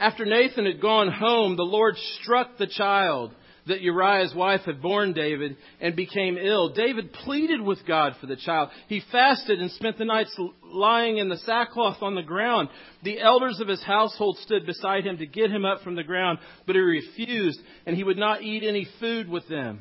After 0.00 0.24
Nathan 0.24 0.64
had 0.64 0.80
gone 0.80 1.12
home, 1.12 1.56
the 1.56 1.62
Lord 1.62 1.96
struck 2.20 2.56
the 2.56 2.68
child 2.68 3.34
that 3.68 3.80
Uriah's 3.80 4.34
wife 4.34 4.62
had 4.62 4.82
borne 4.82 5.12
David 5.12 5.56
and 5.80 5.94
became 5.94 6.36
ill. 6.36 6.70
David 6.70 7.12
pleaded 7.12 7.60
with 7.60 7.86
God 7.86 8.14
for 8.20 8.26
the 8.26 8.36
child. 8.36 8.70
He 8.88 9.02
fasted 9.12 9.60
and 9.60 9.70
spent 9.70 9.98
the 9.98 10.04
nights 10.04 10.36
lying 10.64 11.18
in 11.18 11.28
the 11.28 11.38
sackcloth 11.38 12.02
on 12.02 12.14
the 12.14 12.22
ground. 12.22 12.68
The 13.04 13.20
elders 13.20 13.60
of 13.60 13.68
his 13.68 13.82
household 13.82 14.38
stood 14.38 14.66
beside 14.66 15.06
him 15.06 15.18
to 15.18 15.26
get 15.26 15.50
him 15.50 15.64
up 15.64 15.82
from 15.82 15.94
the 15.94 16.02
ground, 16.02 16.38
but 16.66 16.76
he 16.76 16.80
refused, 16.80 17.60
and 17.86 17.96
he 17.96 18.04
would 18.04 18.18
not 18.18 18.42
eat 18.42 18.64
any 18.64 18.88
food 19.00 19.28
with 19.28 19.46
them. 19.48 19.80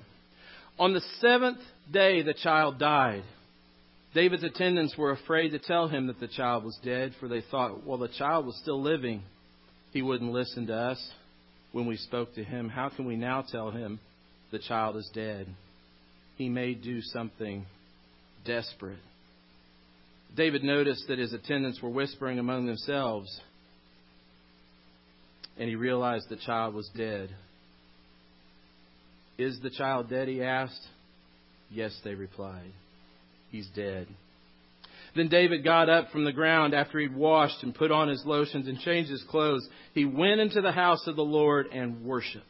On 0.79 0.94
the 0.94 1.01
seventh 1.20 1.60
day, 1.91 2.22
the 2.22 2.36
child 2.36 2.79
died. 2.79 3.24
David's 4.13 4.44
attendants 4.44 4.98
were 4.98 5.12
afraid 5.12 5.50
to 5.50 5.60
tell 5.60 5.88
him 5.88 6.08
that 6.08 6.20
the 6.20 6.27
child 6.27 6.63
was 6.63 6.77
dead, 6.84 7.13
for 7.20 7.27
they 7.27 7.41
thought, 7.51 7.86
well, 7.86 7.98
the 7.98 8.08
child 8.08 8.46
was 8.46 8.58
still 8.62 8.82
living. 8.82 9.24
He 9.91 10.01
wouldn't 10.01 10.32
listen 10.32 10.67
to 10.67 10.75
us 10.75 11.12
when 11.71 11.86
we 11.86 11.97
spoke 11.97 12.33
to 12.36 12.43
him, 12.43 12.69
how 12.69 12.89
can 12.89 13.05
we 13.05 13.15
now 13.15 13.41
tell 13.41 13.71
him 13.71 14.00
the 14.51 14.59
child 14.59 14.95
is 14.95 15.09
dead? 15.13 15.47
He 16.36 16.50
may 16.50 16.74
do 16.74 17.01
something 17.01 17.65
desperate. 18.45 19.00
David 20.36 20.63
noticed 20.63 21.05
that 21.07 21.19
his 21.19 21.33
attendants 21.33 21.81
were 21.81 21.89
whispering 21.89 22.39
among 22.39 22.65
themselves, 22.65 23.41
and 25.57 25.67
he 25.67 25.75
realized 25.75 26.29
the 26.29 26.38
child 26.38 26.75
was 26.75 26.89
dead. 26.95 27.29
Is 29.38 29.59
the 29.62 29.69
child 29.69 30.09
dead? 30.09 30.27
he 30.27 30.41
asked. 30.43 30.88
Yes, 31.69 31.97
they 32.03 32.13
replied. 32.13 32.71
He's 33.51 33.67
dead. 33.75 34.07
Then 35.17 35.29
David 35.29 35.63
got 35.63 35.89
up 35.89 36.12
from 36.12 36.25
the 36.25 36.31
ground 36.31 36.75
after 36.75 37.00
he'd 37.00 37.15
washed 37.15 37.63
and 37.63 37.74
put 37.74 37.89
on 37.89 38.07
his 38.07 38.24
lotions 38.24 38.67
and 38.67 38.79
changed 38.79 39.09
his 39.09 39.24
clothes. 39.24 39.67
He 39.95 40.05
went 40.05 40.39
into 40.39 40.62
the 40.62 40.71
house 40.71 41.07
of 41.07 41.15
the 41.15 41.24
Lord 41.24 41.65
and 41.74 42.05
worshiped. 42.05 42.45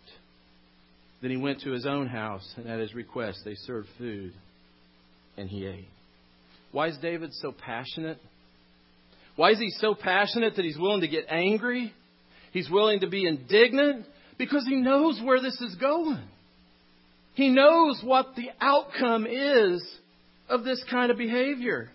Then 1.21 1.31
he 1.31 1.37
went 1.37 1.61
to 1.61 1.71
his 1.71 1.85
own 1.85 2.07
house, 2.07 2.45
and 2.57 2.67
at 2.67 2.79
his 2.79 2.93
request, 2.93 3.39
they 3.45 3.55
served 3.55 3.87
food, 3.97 4.33
and 5.37 5.49
he 5.49 5.65
ate. 5.65 5.87
Why 6.73 6.89
is 6.89 6.97
David 6.97 7.33
so 7.35 7.53
passionate? 7.53 8.19
Why 9.37 9.51
is 9.51 9.59
he 9.59 9.69
so 9.79 9.95
passionate 9.95 10.57
that 10.57 10.65
he's 10.65 10.77
willing 10.77 11.01
to 11.01 11.07
get 11.07 11.25
angry? 11.29 11.93
He's 12.51 12.69
willing 12.69 12.99
to 12.99 13.07
be 13.07 13.25
indignant 13.25 14.05
because 14.37 14.65
he 14.67 14.75
knows 14.75 15.21
where 15.23 15.41
this 15.41 15.59
is 15.61 15.75
going. 15.75 16.27
He 17.33 17.49
knows 17.49 18.01
what 18.03 18.35
the 18.35 18.49
outcome 18.59 19.25
is 19.25 19.81
of 20.49 20.65
this 20.65 20.83
kind 20.91 21.11
of 21.11 21.17
behavior. 21.17 21.91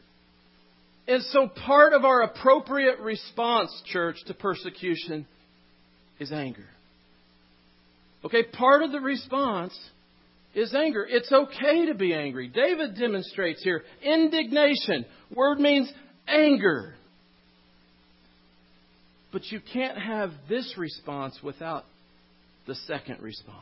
And 1.08 1.22
so 1.24 1.48
part 1.48 1.92
of 1.92 2.04
our 2.04 2.22
appropriate 2.22 3.00
response, 3.00 3.70
church, 3.86 4.16
to 4.26 4.34
persecution 4.34 5.26
is 6.20 6.32
anger. 6.32 6.66
Okay, 8.24 8.44
part 8.44 8.82
of 8.82 8.92
the 8.92 9.00
response 9.00 9.76
is 10.54 10.74
anger. 10.74 11.04
It's 11.08 11.32
okay 11.32 11.86
to 11.86 11.94
be 11.94 12.14
angry. 12.14 12.48
David 12.48 12.96
demonstrates 12.96 13.62
here 13.64 13.82
indignation. 14.02 15.04
Word 15.34 15.58
means 15.58 15.92
anger. 16.28 16.94
But 19.32 19.46
you 19.46 19.60
can't 19.72 19.98
have 19.98 20.30
this 20.48 20.74
response 20.76 21.38
without 21.42 21.84
the 22.66 22.74
second 22.74 23.20
response. 23.20 23.56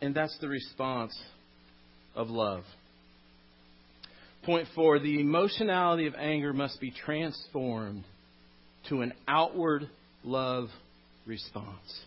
And 0.00 0.14
that's 0.14 0.36
the 0.40 0.48
response 0.48 1.18
of 2.14 2.28
love. 2.28 2.64
Point 4.44 4.68
four 4.74 4.98
the 4.98 5.20
emotionality 5.20 6.06
of 6.06 6.14
anger 6.14 6.52
must 6.52 6.80
be 6.80 6.90
transformed 6.90 8.04
to 8.88 9.00
an 9.00 9.14
outward 9.26 9.88
love 10.22 10.68
response. 11.26 12.00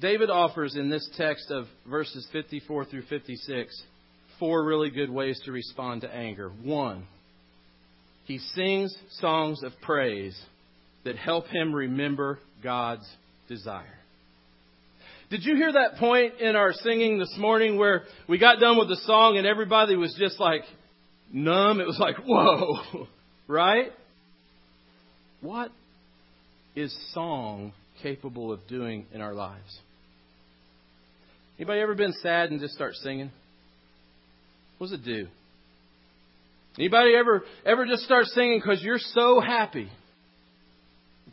David 0.00 0.30
offers 0.30 0.74
in 0.74 0.88
this 0.88 1.08
text 1.16 1.50
of 1.50 1.66
verses 1.88 2.26
54 2.32 2.86
through 2.86 3.02
56 3.02 3.82
four 4.38 4.64
really 4.64 4.90
good 4.90 5.10
ways 5.10 5.40
to 5.44 5.52
respond 5.52 6.00
to 6.00 6.12
anger. 6.12 6.50
One, 6.64 7.06
he 8.24 8.38
sings 8.38 8.92
songs 9.20 9.62
of 9.62 9.72
praise 9.82 10.36
that 11.04 11.16
help 11.16 11.46
him 11.46 11.72
remember 11.72 12.40
God's 12.62 13.08
desire. 13.48 13.84
Did 15.30 15.44
you 15.44 15.54
hear 15.54 15.72
that 15.72 15.96
point 15.98 16.40
in 16.40 16.56
our 16.56 16.72
singing 16.72 17.18
this 17.18 17.34
morning 17.38 17.78
where 17.78 18.02
we 18.28 18.38
got 18.38 18.58
done 18.58 18.78
with 18.78 18.88
the 18.88 19.00
song 19.04 19.38
and 19.38 19.46
everybody 19.46 19.94
was 19.94 20.14
just 20.18 20.40
like 20.40 20.62
numb? 21.32 21.80
It 21.80 21.86
was 21.86 21.98
like, 21.98 22.16
whoa, 22.24 23.06
right? 23.48 23.92
What 25.40 25.70
is 26.76 26.96
song 27.12 27.72
capable 28.02 28.52
of 28.52 28.60
doing 28.68 29.06
in 29.12 29.20
our 29.20 29.34
lives? 29.34 29.78
Anybody 31.58 31.80
ever 31.80 31.94
been 31.94 32.12
sad 32.22 32.50
and 32.50 32.60
just 32.60 32.74
start 32.74 32.94
singing? 32.94 33.30
What 34.78 34.90
does 34.90 34.98
it 34.98 35.04
do? 35.04 35.28
Anybody 36.78 37.14
ever 37.14 37.44
ever 37.66 37.86
just 37.86 38.02
start 38.04 38.26
singing 38.26 38.58
because 38.58 38.82
you're 38.82 38.98
so 38.98 39.40
happy? 39.40 39.90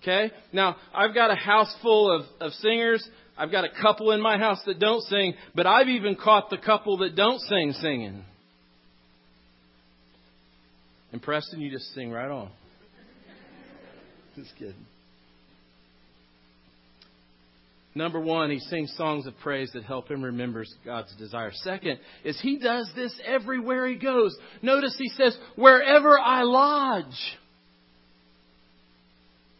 Okay? 0.01 0.32
Now, 0.53 0.75
I've 0.94 1.13
got 1.13 1.32
a 1.32 1.36
house 1.36 1.74
full 1.82 2.15
of, 2.15 2.25
of 2.39 2.51
singers. 2.53 3.08
I've 3.38 3.51
got 3.51 3.63
a 3.63 3.70
couple 3.82 4.12
in 4.12 4.22
my 4.22 4.38
house 4.38 4.60
that 4.65 4.79
don't 4.79 5.01
sing, 5.03 5.34
but 5.56 5.65
I've 5.65 5.88
even 5.88 6.15
caught 6.15 6.50
the 6.50 6.58
couple 6.58 6.98
that 6.98 7.15
don't 7.15 7.39
sing 7.41 7.74
singing. 7.74 8.24
And 11.12 11.22
Preston, 11.22 11.60
you 11.62 11.72
just 11.72 11.94
sing 11.94 12.12
right 12.12 12.30
on. 12.30 12.50
Just 14.36 14.56
kidding. 14.58 14.86
Number 17.96 18.20
one, 18.20 18.51
he 18.51 18.60
sings 18.60 18.94
songs 18.96 19.25
of 19.25 19.34
praise 19.39 19.72
that 19.74 19.84
help 19.84 20.10
him 20.10 20.24
remember 20.24 20.63
God's 20.86 21.13
desire. 21.16 21.51
Second, 21.51 22.00
is 22.24 22.39
he 22.39 22.60
does 22.60 22.89
this 22.96 23.13
everywhere 23.25 23.88
he 23.88 23.96
goes. 23.96 24.38
Notice 24.62 24.96
he 24.98 25.10
says, 25.10 25.36
wherever 25.56 26.18
I 26.18 26.44
lodge. 26.44 27.38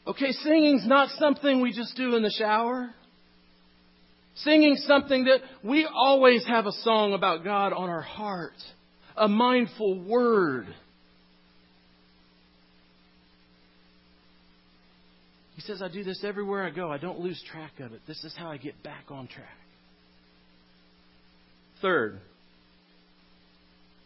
Okay, 0.06 0.32
singing's 0.32 0.88
not 0.88 1.10
something 1.18 1.62
we 1.62 1.74
just 1.74 1.96
do 1.96 2.16
in 2.16 2.24
the 2.24 2.34
shower. 2.38 2.92
Singing's 4.36 4.86
something 4.86 5.26
that 5.26 5.42
we 5.64 5.88
always 5.92 6.46
have 6.48 6.66
a 6.66 6.72
song 6.72 7.14
about 7.14 7.44
God 7.44 7.74
on 7.74 7.90
our 7.90 8.02
heart, 8.02 8.54
a 9.18 9.28
mindful 9.28 10.02
word. 10.04 10.68
Says, 15.70 15.82
I 15.84 15.88
do 15.88 16.04
this 16.04 16.24
everywhere 16.24 16.64
I 16.64 16.72
go. 16.72 16.92
I 16.92 16.98
don't 16.98 17.20
lose 17.20 17.42
track 17.52 17.80
of 17.80 17.94
it. 17.94 18.02
This 18.08 18.24
is 18.24 18.34
how 18.36 18.50
I 18.50 18.58
get 18.58 18.82
back 18.82 19.06
on 19.10 19.28
track. 19.28 19.46
Third, 21.82 22.20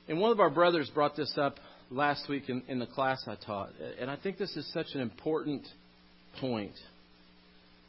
and 0.08 0.20
one 0.20 0.32
of 0.32 0.40
our 0.40 0.50
brothers 0.50 0.92
brought 0.94 1.16
this 1.16 1.34
up 1.38 1.56
last 1.90 2.28
week 2.30 2.50
in, 2.50 2.64
in 2.68 2.80
the 2.80 2.86
class 2.86 3.24
I 3.28 3.36
taught, 3.36 3.70
and 4.00 4.12
I 4.12 4.18
think 4.18 4.38
this 4.38 4.56
is 4.58 4.72
such 4.74 4.88
an 4.94 5.02
important 5.02 5.66
point. 6.40 6.74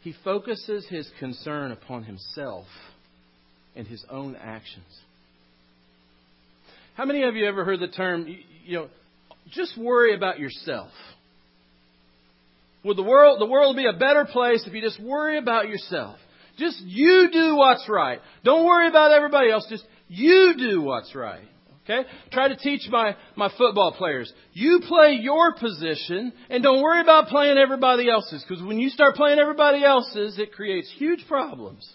He 0.02 0.14
focuses 0.22 0.86
his 0.88 1.10
concern 1.18 1.72
upon 1.72 2.04
himself 2.04 2.66
and 3.74 3.86
his 3.86 4.04
own 4.08 4.36
actions. 4.36 4.86
How 6.94 7.04
many 7.04 7.24
of 7.24 7.34
you 7.34 7.46
ever 7.48 7.64
heard 7.64 7.80
the 7.80 7.88
term, 7.88 8.26
you 8.64 8.76
know, 8.78 8.88
just 9.50 9.76
worry 9.76 10.14
about 10.14 10.38
yourself? 10.38 10.92
Would 12.84 12.96
the 12.98 13.02
world, 13.02 13.40
the 13.40 13.46
world 13.46 13.76
be 13.76 13.86
a 13.86 13.98
better 13.98 14.26
place 14.26 14.64
if 14.66 14.74
you 14.74 14.82
just 14.82 15.02
worry 15.02 15.38
about 15.38 15.68
yourself? 15.68 16.16
Just 16.58 16.80
you 16.82 17.30
do 17.32 17.56
what's 17.56 17.88
right. 17.88 18.20
Don't 18.44 18.64
worry 18.64 18.88
about 18.88 19.12
everybody 19.12 19.50
else. 19.50 19.66
Just 19.68 19.84
you 20.08 20.54
do 20.56 20.82
what's 20.82 21.14
right. 21.14 21.42
Okay? 21.84 22.08
Try 22.32 22.48
to 22.48 22.56
teach 22.56 22.88
my, 22.90 23.16
my 23.36 23.50
football 23.58 23.94
players. 23.96 24.32
You 24.52 24.80
play 24.86 25.18
your 25.20 25.54
position 25.54 26.32
and 26.48 26.62
don't 26.62 26.82
worry 26.82 27.00
about 27.00 27.28
playing 27.28 27.58
everybody 27.58 28.08
else's. 28.08 28.44
Because 28.46 28.62
when 28.62 28.78
you 28.78 28.88
start 28.90 29.16
playing 29.16 29.38
everybody 29.38 29.84
else's, 29.84 30.38
it 30.38 30.52
creates 30.52 30.92
huge 30.96 31.24
problems. 31.28 31.90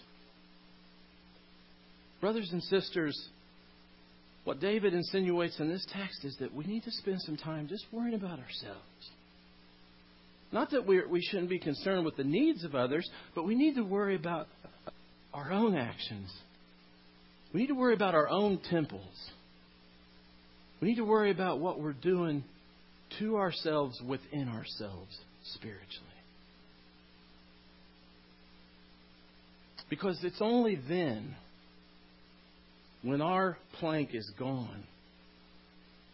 Brothers 2.20 2.50
and 2.52 2.62
sisters, 2.64 3.18
what 4.44 4.60
David 4.60 4.94
insinuates 4.94 5.58
in 5.58 5.68
this 5.68 5.86
text 5.92 6.24
is 6.24 6.36
that 6.40 6.54
we 6.54 6.64
need 6.66 6.84
to 6.84 6.90
spend 6.92 7.20
some 7.22 7.36
time 7.36 7.66
just 7.66 7.86
worrying 7.92 8.14
about 8.14 8.38
ourselves. 8.38 9.10
Not 10.52 10.70
that 10.70 10.86
we 10.86 11.04
we 11.06 11.22
shouldn't 11.22 11.48
be 11.48 11.58
concerned 11.58 12.04
with 12.04 12.16
the 12.16 12.24
needs 12.24 12.64
of 12.64 12.74
others, 12.74 13.08
but 13.34 13.44
we 13.44 13.54
need 13.54 13.76
to 13.76 13.82
worry 13.82 14.16
about 14.16 14.48
our 15.32 15.52
own 15.52 15.76
actions. 15.76 16.32
We 17.52 17.60
need 17.60 17.68
to 17.68 17.74
worry 17.74 17.94
about 17.94 18.14
our 18.14 18.28
own 18.28 18.60
temples. 18.70 19.30
We 20.80 20.88
need 20.88 20.96
to 20.96 21.04
worry 21.04 21.30
about 21.30 21.60
what 21.60 21.80
we're 21.80 21.92
doing 21.92 22.44
to 23.18 23.36
ourselves 23.36 24.00
within 24.06 24.48
ourselves 24.48 25.16
spiritually. 25.54 26.06
Because 29.88 30.18
it's 30.22 30.40
only 30.40 30.76
then, 30.88 31.34
when 33.02 33.20
our 33.20 33.58
plank 33.80 34.14
is 34.14 34.30
gone, 34.38 34.84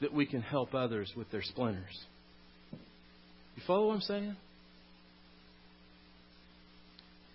that 0.01 0.13
we 0.13 0.27
can 0.27 0.41
help 0.41 0.75
others 0.75 1.13
with 1.17 1.31
their 1.31 1.43
splinters. 1.43 2.05
You 3.57 3.63
follow 3.67 3.89
what 3.89 3.95
I'm 3.95 4.01
saying? 4.03 4.37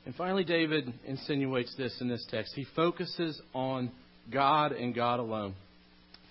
And 0.05 0.15
finally, 0.15 0.43
David 0.43 0.91
insinuates 1.05 1.75
this 1.75 1.95
in 2.01 2.07
this 2.07 2.25
text. 2.29 2.53
He 2.55 2.65
focuses 2.75 3.39
on 3.53 3.91
God 4.31 4.71
and 4.71 4.95
God 4.95 5.19
alone. 5.19 5.55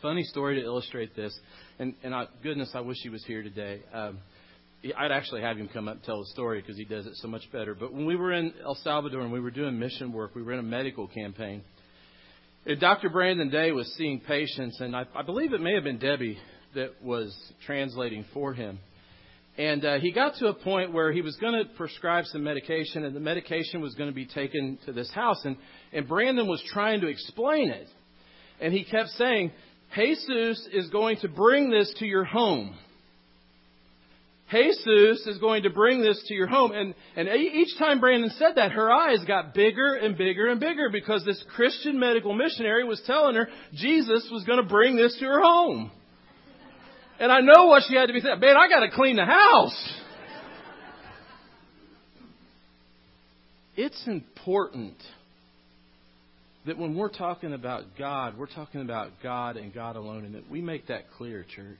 Funny 0.03 0.25
story 0.25 0.61
to 0.61 0.65
illustrate 0.65 1.15
this, 1.15 1.39
and, 1.79 1.95
and 2.03 2.15
I, 2.15 2.27
goodness, 2.43 2.71
I 2.75 2.81
wish 2.81 2.97
he 3.03 3.11
was 3.11 3.25
here 3.25 3.43
today. 3.43 3.83
Um, 3.93 4.19
I'd 4.97 5.13
actually 5.13 5.43
have 5.43 5.59
him 5.59 5.69
come 5.69 5.89
up 5.89 5.97
and 5.97 6.05
tell 6.05 6.21
the 6.21 6.27
story 6.27 6.61
because 6.61 6.77
he 6.77 6.85
does 6.85 7.07
it 7.07 7.15
so 7.17 7.29
much 7.29 7.43
better. 7.53 7.75
But 7.75 7.93
when 7.93 8.07
we 8.07 8.17
were 8.17 8.33
in 8.33 8.55
El 8.65 8.77
Salvador 8.77 9.21
and 9.21 9.31
we 9.31 9.41
were 9.41 9.51
doing 9.51 9.79
mission 9.79 10.13
work, 10.13 10.35
we 10.35 10.43
were 10.43 10.55
in 10.55 10.59
a 10.59 10.63
medical 10.63 11.07
campaign. 11.07 11.63
And 12.65 12.81
Dr. 12.81 13.11
Brandon 13.11 13.51
Day 13.51 13.73
was 13.73 13.93
seeing 13.99 14.21
patients, 14.21 14.81
and 14.81 14.97
I, 14.97 15.05
I 15.15 15.23
believe 15.23 15.53
it 15.53 15.61
may 15.61 15.75
have 15.75 15.85
been 15.85 15.99
Debbie 15.99 16.39
that 16.75 17.03
was 17.03 17.37
translating 17.67 18.25
for 18.33 18.55
him. 18.55 18.79
And 19.61 19.85
uh, 19.85 19.99
he 19.99 20.11
got 20.11 20.37
to 20.37 20.47
a 20.47 20.55
point 20.55 20.95
where 20.95 21.13
he 21.13 21.21
was 21.21 21.37
going 21.37 21.53
to 21.53 21.69
prescribe 21.75 22.25
some 22.25 22.43
medication, 22.43 23.05
and 23.05 23.15
the 23.15 23.21
medication 23.21 23.83
was 23.83 23.95
going 23.95 24.09
to 24.09 24.15
be 24.15 24.25
taken 24.25 24.79
to 24.87 24.93
this 24.93 25.11
house. 25.13 25.45
And, 25.45 25.59
and 25.93 26.09
Brandon 26.09 26.49
was 26.49 26.63
trying 26.73 27.03
to 27.03 27.09
explain 27.09 27.69
it. 27.69 27.87
And 28.59 28.73
he 28.73 28.85
kept 28.85 29.11
saying, 29.11 29.53
Jesus 29.95 30.67
is 30.73 30.89
going 30.89 31.19
to 31.19 31.29
bring 31.29 31.69
this 31.69 31.93
to 31.99 32.07
your 32.07 32.25
home. 32.25 32.75
Jesus 34.51 35.27
is 35.27 35.37
going 35.37 35.65
to 35.65 35.71
bring 35.71 36.01
this 36.01 36.25
to 36.29 36.35
your 36.35 36.47
home. 36.47 36.73
And, 36.73 36.95
and 37.15 37.29
each 37.29 37.79
time 37.79 38.01
Brandon 38.01 38.31
said 38.39 38.53
that, 38.57 38.73
her 38.73 38.91
eyes 38.91 39.23
got 39.27 39.53
bigger 39.53 39.93
and 39.95 40.17
bigger 40.17 40.49
and 40.49 40.59
bigger 40.59 40.89
because 40.91 41.23
this 41.27 41.45
Christian 41.55 42.01
medical 42.01 42.33
missionary 42.33 42.85
was 42.85 43.03
telling 43.07 43.35
her 43.35 43.51
Jesus 43.75 44.27
was 44.33 44.43
going 44.45 44.63
to 44.63 44.67
bring 44.67 44.97
this 44.97 45.19
to 45.19 45.27
her 45.27 45.43
home. 45.43 45.91
And 47.21 47.31
I 47.31 47.41
know 47.41 47.67
what 47.67 47.83
she 47.87 47.95
had 47.95 48.07
to 48.07 48.15
be 48.15 48.21
saying. 48.21 48.41
Man, 48.41 48.57
I 48.57 48.69
got 48.69 48.81
to 48.81 48.91
clean 48.91 49.17
the 49.17 49.27
house. 49.27 50.01
It's 53.77 54.03
important 54.07 54.97
that 56.67 56.79
when 56.79 56.97
we're 56.97 57.11
talking 57.11 57.53
about 57.53 57.85
God, 57.99 58.39
we're 58.39 58.47
talking 58.47 58.81
about 58.81 59.11
God 59.23 59.57
and 59.57 59.73
God 59.73 59.97
alone, 59.97 60.25
and 60.25 60.35
that 60.35 60.51
we 60.51 60.63
make 60.63 60.87
that 60.89 61.11
clear, 61.17 61.45
church. 61.55 61.79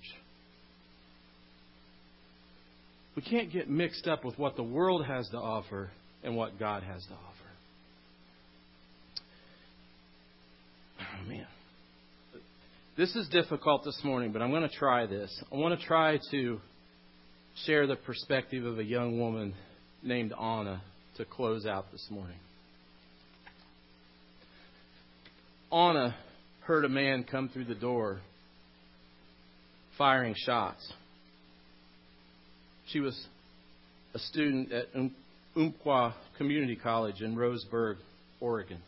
We 3.17 3.23
can't 3.23 3.51
get 3.51 3.69
mixed 3.69 4.07
up 4.07 4.25
with 4.25 4.39
what 4.39 4.57
the 4.57 4.63
world 4.63 5.05
has 5.07 5.29
to 5.31 5.39
offer 5.39 5.91
and 6.23 6.37
what 6.37 6.59
God 6.59 6.83
has 6.83 7.03
to 7.05 7.13
offer. 7.13 7.21
Oh, 11.01 11.29
man. 11.29 11.47
This 13.01 13.17
is 13.17 13.31
difficult 13.31 13.83
this 13.83 13.99
morning, 14.05 14.31
but 14.31 14.43
I'm 14.43 14.51
going 14.51 14.69
to 14.69 14.77
try 14.77 15.07
this. 15.07 15.35
I 15.51 15.57
want 15.57 15.81
to 15.81 15.87
try 15.87 16.19
to 16.33 16.61
share 17.65 17.87
the 17.87 17.97
perspective 17.97 18.67
of 18.67 18.79
a 18.79 18.85
young 18.85 19.19
woman 19.19 19.55
named 20.03 20.35
Anna 20.39 20.83
to 21.17 21.25
close 21.25 21.65
out 21.65 21.91
this 21.93 22.07
morning. 22.11 22.37
Anna 25.73 26.15
heard 26.65 26.85
a 26.85 26.91
man 26.91 27.25
come 27.25 27.49
through 27.49 27.65
the 27.65 27.75
door 27.75 28.21
firing 29.97 30.35
shots. 30.37 30.93
She 32.89 33.01
was 33.01 33.19
a 34.13 34.19
student 34.19 34.73
at 34.73 34.89
um-, 34.95 35.15
Umpqua 35.57 36.17
Community 36.37 36.77
College 36.77 37.23
in 37.23 37.35
Roseburg, 37.35 37.97
Oregon. 38.43 38.83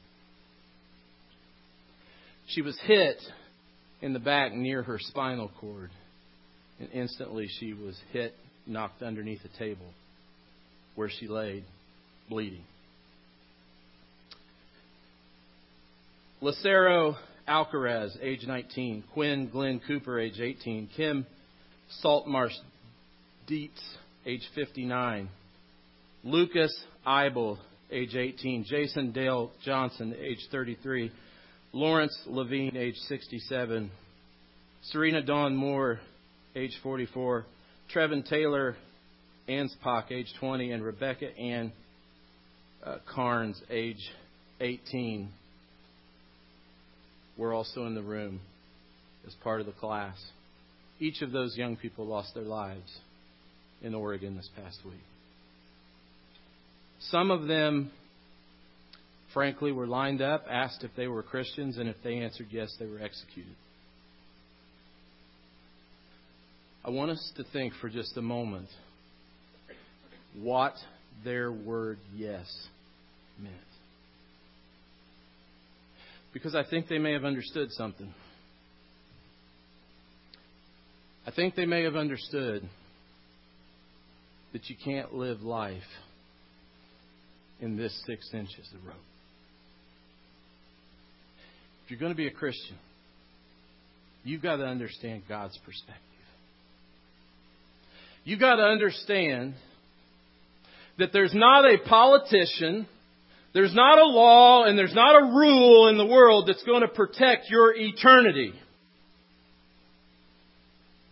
She 2.48 2.60
was 2.60 2.78
hit 2.84 3.16
in 4.02 4.12
the 4.12 4.18
back 4.18 4.52
near 4.52 4.82
her 4.82 4.98
spinal 4.98 5.50
cord. 5.60 5.90
And 6.80 6.90
instantly 6.92 7.48
she 7.60 7.72
was 7.72 7.96
hit, 8.12 8.34
knocked 8.66 9.02
underneath 9.02 9.40
a 9.44 9.58
table 9.58 9.86
where 10.96 11.08
she 11.08 11.28
laid, 11.28 11.64
bleeding. 12.28 12.64
Lucero 16.40 17.16
Alcaraz, 17.48 18.10
age 18.20 18.44
19. 18.46 19.04
Quinn 19.14 19.48
Glen 19.48 19.80
Cooper, 19.86 20.18
age 20.18 20.40
18. 20.40 20.90
Kim 20.96 21.24
Saltmarsh 22.00 22.54
Dietz, 23.46 23.80
age 24.26 24.42
59. 24.56 25.28
Lucas 26.24 26.76
Eibel, 27.06 27.58
age 27.92 28.16
18. 28.16 28.64
Jason 28.68 29.12
Dale 29.12 29.52
Johnson, 29.64 30.16
age 30.20 30.40
33. 30.50 31.12
Lawrence 31.74 32.16
Levine, 32.26 32.76
age 32.76 32.96
67. 33.08 33.90
Sarena 34.92 35.24
Dawn 35.24 35.56
Moore, 35.56 36.00
age 36.54 36.78
44. 36.82 37.46
Treven 37.90 38.22
Taylor 38.24 38.76
Anspach, 39.48 40.12
age 40.12 40.26
20. 40.38 40.70
And 40.70 40.82
Rebecka 40.82 41.40
Ann 41.40 41.72
uh, 42.84 42.96
Carnes, 43.14 43.58
age 43.70 44.10
18, 44.60 45.30
were 47.38 47.54
also 47.54 47.86
in 47.86 47.94
the 47.94 48.02
room 48.02 48.40
as 49.26 49.32
part 49.42 49.60
of 49.60 49.66
the 49.66 49.72
class. 49.72 50.16
Each 51.00 51.22
of 51.22 51.32
those 51.32 51.56
young 51.56 51.76
people 51.76 52.06
lost 52.06 52.34
their 52.34 52.44
lives 52.44 52.98
in 53.80 53.94
Oregon 53.94 54.36
this 54.36 54.50
past 54.62 54.78
week. 54.84 54.94
Some 57.10 57.30
of 57.30 57.48
them, 57.48 57.90
frankly, 59.34 59.72
were 59.72 59.86
lined 59.86 60.22
up, 60.22 60.44
asked 60.50 60.84
if 60.84 60.90
they 60.96 61.06
were 61.06 61.22
Christians, 61.22 61.78
and 61.78 61.88
if 61.88 61.96
they 62.02 62.18
answered 62.18 62.48
yes, 62.50 62.74
they 62.78 62.86
were 62.86 63.00
executed. 63.00 63.54
I 66.84 66.90
want 66.90 67.12
us 67.12 67.32
to 67.36 67.44
think 67.52 67.74
for 67.80 67.88
just 67.88 68.16
a 68.16 68.22
moment 68.22 68.68
what 70.40 70.74
their 71.24 71.52
word 71.52 71.98
yes 72.14 72.46
meant. 73.40 73.54
Because 76.32 76.54
I 76.54 76.64
think 76.68 76.88
they 76.88 76.98
may 76.98 77.12
have 77.12 77.24
understood 77.24 77.70
something. 77.72 78.12
I 81.26 81.30
think 81.30 81.54
they 81.54 81.66
may 81.66 81.84
have 81.84 81.94
understood 81.94 82.68
that 84.52 84.68
you 84.68 84.76
can't 84.82 85.14
live 85.14 85.42
life 85.42 85.82
in 87.60 87.76
this 87.76 87.96
six 88.06 88.28
inches 88.34 88.68
of 88.74 88.84
rope. 88.84 88.96
You're 91.92 92.00
going 92.00 92.12
to 92.12 92.16
be 92.16 92.26
a 92.26 92.30
Christian, 92.30 92.74
you've 94.24 94.40
got 94.40 94.56
to 94.56 94.64
understand 94.64 95.24
God's 95.28 95.58
perspective. 95.58 96.02
You've 98.24 98.40
got 98.40 98.56
to 98.56 98.62
understand 98.62 99.52
that 100.98 101.10
there's 101.12 101.34
not 101.34 101.66
a 101.66 101.76
politician, 101.86 102.86
there's 103.52 103.74
not 103.74 103.98
a 103.98 104.06
law, 104.06 104.64
and 104.64 104.78
there's 104.78 104.94
not 104.94 105.20
a 105.20 105.24
rule 105.36 105.88
in 105.88 105.98
the 105.98 106.06
world 106.06 106.48
that's 106.48 106.62
going 106.64 106.80
to 106.80 106.88
protect 106.88 107.50
your 107.50 107.74
eternity. 107.76 108.54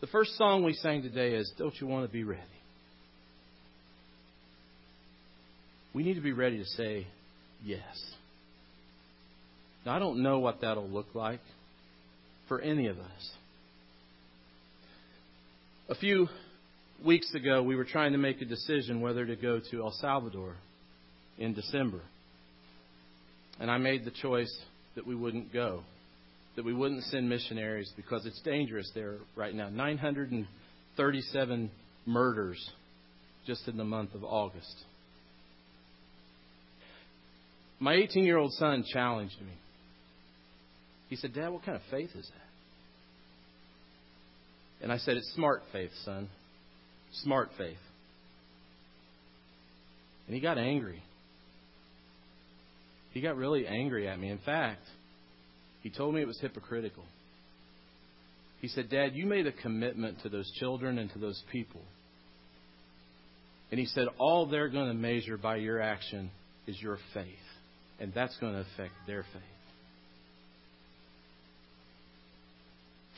The 0.00 0.06
first 0.06 0.34
song 0.38 0.64
we 0.64 0.72
sang 0.72 1.02
today 1.02 1.34
is 1.34 1.52
Don't 1.58 1.78
You 1.78 1.88
Want 1.88 2.06
to 2.06 2.10
Be 2.10 2.24
Ready? 2.24 2.40
We 5.92 6.04
need 6.04 6.14
to 6.14 6.22
be 6.22 6.32
ready 6.32 6.56
to 6.56 6.64
say 6.64 7.06
yes. 7.62 7.82
Now, 9.84 9.96
I 9.96 9.98
don't 9.98 10.22
know 10.22 10.38
what 10.40 10.60
that'll 10.60 10.88
look 10.88 11.14
like 11.14 11.40
for 12.48 12.60
any 12.60 12.88
of 12.88 12.98
us. 12.98 13.30
A 15.88 15.94
few 15.94 16.28
weeks 17.04 17.32
ago, 17.34 17.62
we 17.62 17.76
were 17.76 17.84
trying 17.84 18.12
to 18.12 18.18
make 18.18 18.42
a 18.42 18.44
decision 18.44 19.00
whether 19.00 19.24
to 19.24 19.36
go 19.36 19.60
to 19.70 19.82
El 19.82 19.92
Salvador 19.92 20.56
in 21.38 21.54
December. 21.54 22.00
And 23.58 23.70
I 23.70 23.78
made 23.78 24.04
the 24.04 24.10
choice 24.10 24.54
that 24.94 25.06
we 25.06 25.14
wouldn't 25.14 25.50
go, 25.52 25.82
that 26.56 26.64
we 26.64 26.74
wouldn't 26.74 27.04
send 27.04 27.28
missionaries 27.28 27.92
because 27.96 28.26
it's 28.26 28.40
dangerous 28.42 28.90
there 28.94 29.16
right 29.36 29.54
now. 29.54 29.68
937 29.70 31.70
murders 32.06 32.70
just 33.46 33.68
in 33.68 33.76
the 33.76 33.84
month 33.84 34.14
of 34.14 34.24
August. 34.24 34.84
My 37.78 37.94
18 37.94 38.24
year 38.24 38.36
old 38.36 38.52
son 38.52 38.84
challenged 38.92 39.40
me. 39.40 39.52
He 41.10 41.16
said, 41.16 41.34
Dad, 41.34 41.50
what 41.50 41.64
kind 41.64 41.76
of 41.76 41.82
faith 41.90 42.10
is 42.14 42.26
that? 42.26 42.50
And 44.82 44.90
I 44.90 44.96
said, 44.98 45.16
It's 45.18 45.30
smart 45.34 45.62
faith, 45.72 45.90
son. 46.04 46.28
Smart 47.24 47.50
faith. 47.58 47.76
And 50.26 50.34
he 50.34 50.40
got 50.40 50.56
angry. 50.56 51.02
He 53.12 53.20
got 53.20 53.36
really 53.36 53.66
angry 53.66 54.08
at 54.08 54.18
me. 54.18 54.30
In 54.30 54.38
fact, 54.38 54.82
he 55.82 55.90
told 55.90 56.14
me 56.14 56.22
it 56.22 56.28
was 56.28 56.38
hypocritical. 56.40 57.04
He 58.60 58.68
said, 58.68 58.88
Dad, 58.88 59.14
you 59.14 59.26
made 59.26 59.48
a 59.48 59.52
commitment 59.52 60.22
to 60.22 60.28
those 60.28 60.50
children 60.60 60.98
and 60.98 61.12
to 61.12 61.18
those 61.18 61.42
people. 61.50 61.80
And 63.70 63.80
he 63.80 63.86
said, 63.86 64.06
all 64.18 64.46
they're 64.46 64.68
going 64.68 64.88
to 64.88 64.94
measure 64.94 65.36
by 65.36 65.56
your 65.56 65.80
action 65.80 66.30
is 66.66 66.80
your 66.80 66.98
faith. 67.14 67.26
And 67.98 68.12
that's 68.14 68.36
going 68.38 68.52
to 68.52 68.60
affect 68.60 68.92
their 69.06 69.24
faith. 69.32 69.59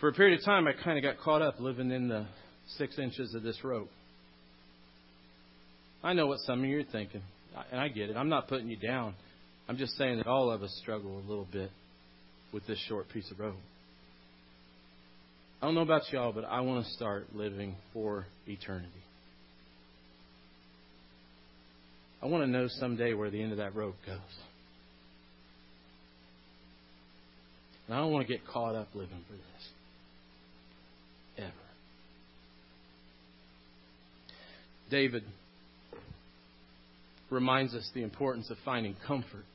For 0.02 0.08
a 0.08 0.12
period 0.12 0.40
of 0.40 0.44
time, 0.44 0.66
I 0.66 0.72
kind 0.72 0.98
of 0.98 1.04
got 1.04 1.22
caught 1.22 1.42
up 1.42 1.60
living 1.60 1.92
in 1.92 2.08
the 2.08 2.26
six 2.76 2.98
inches 2.98 3.36
of 3.36 3.44
this 3.44 3.62
rope. 3.62 3.88
I 6.02 6.12
know 6.12 6.26
what 6.26 6.40
some 6.40 6.58
of 6.58 6.64
you 6.64 6.80
are 6.80 6.82
thinking, 6.90 7.22
and 7.70 7.80
I 7.80 7.86
get 7.86 8.10
it. 8.10 8.16
I'm 8.16 8.28
not 8.28 8.48
putting 8.48 8.68
you 8.68 8.76
down. 8.76 9.14
I'm 9.68 9.76
just 9.76 9.96
saying 9.96 10.16
that 10.16 10.26
all 10.26 10.50
of 10.50 10.64
us 10.64 10.76
struggle 10.82 11.18
a 11.24 11.24
little 11.30 11.46
bit 11.52 11.70
with 12.52 12.66
this 12.66 12.80
short 12.88 13.10
piece 13.10 13.30
of 13.30 13.38
rope. 13.38 13.54
I 15.62 15.66
don't 15.66 15.76
know 15.76 15.82
about 15.82 16.12
y'all, 16.12 16.32
but 16.32 16.46
I 16.46 16.62
want 16.62 16.84
to 16.84 16.90
start 16.94 17.28
living 17.32 17.76
for 17.92 18.26
eternity. 18.48 18.88
I 22.20 22.26
want 22.26 22.42
to 22.42 22.50
know 22.50 22.66
someday 22.80 23.14
where 23.14 23.30
the 23.30 23.40
end 23.40 23.52
of 23.52 23.58
that 23.58 23.76
rope 23.76 23.94
goes. 24.04 24.18
And 27.86 27.94
I 27.94 28.00
don't 28.00 28.10
want 28.10 28.26
to 28.26 28.32
get 28.32 28.44
caught 28.48 28.74
up 28.74 28.88
living 28.96 29.22
for 29.28 29.34
this. 29.34 29.68
Ever. 31.38 31.48
David 34.92 35.24
reminds 37.30 37.74
us 37.74 37.90
the 37.94 38.02
importance 38.02 38.50
of 38.50 38.58
finding 38.62 38.94
comfort 39.06 39.46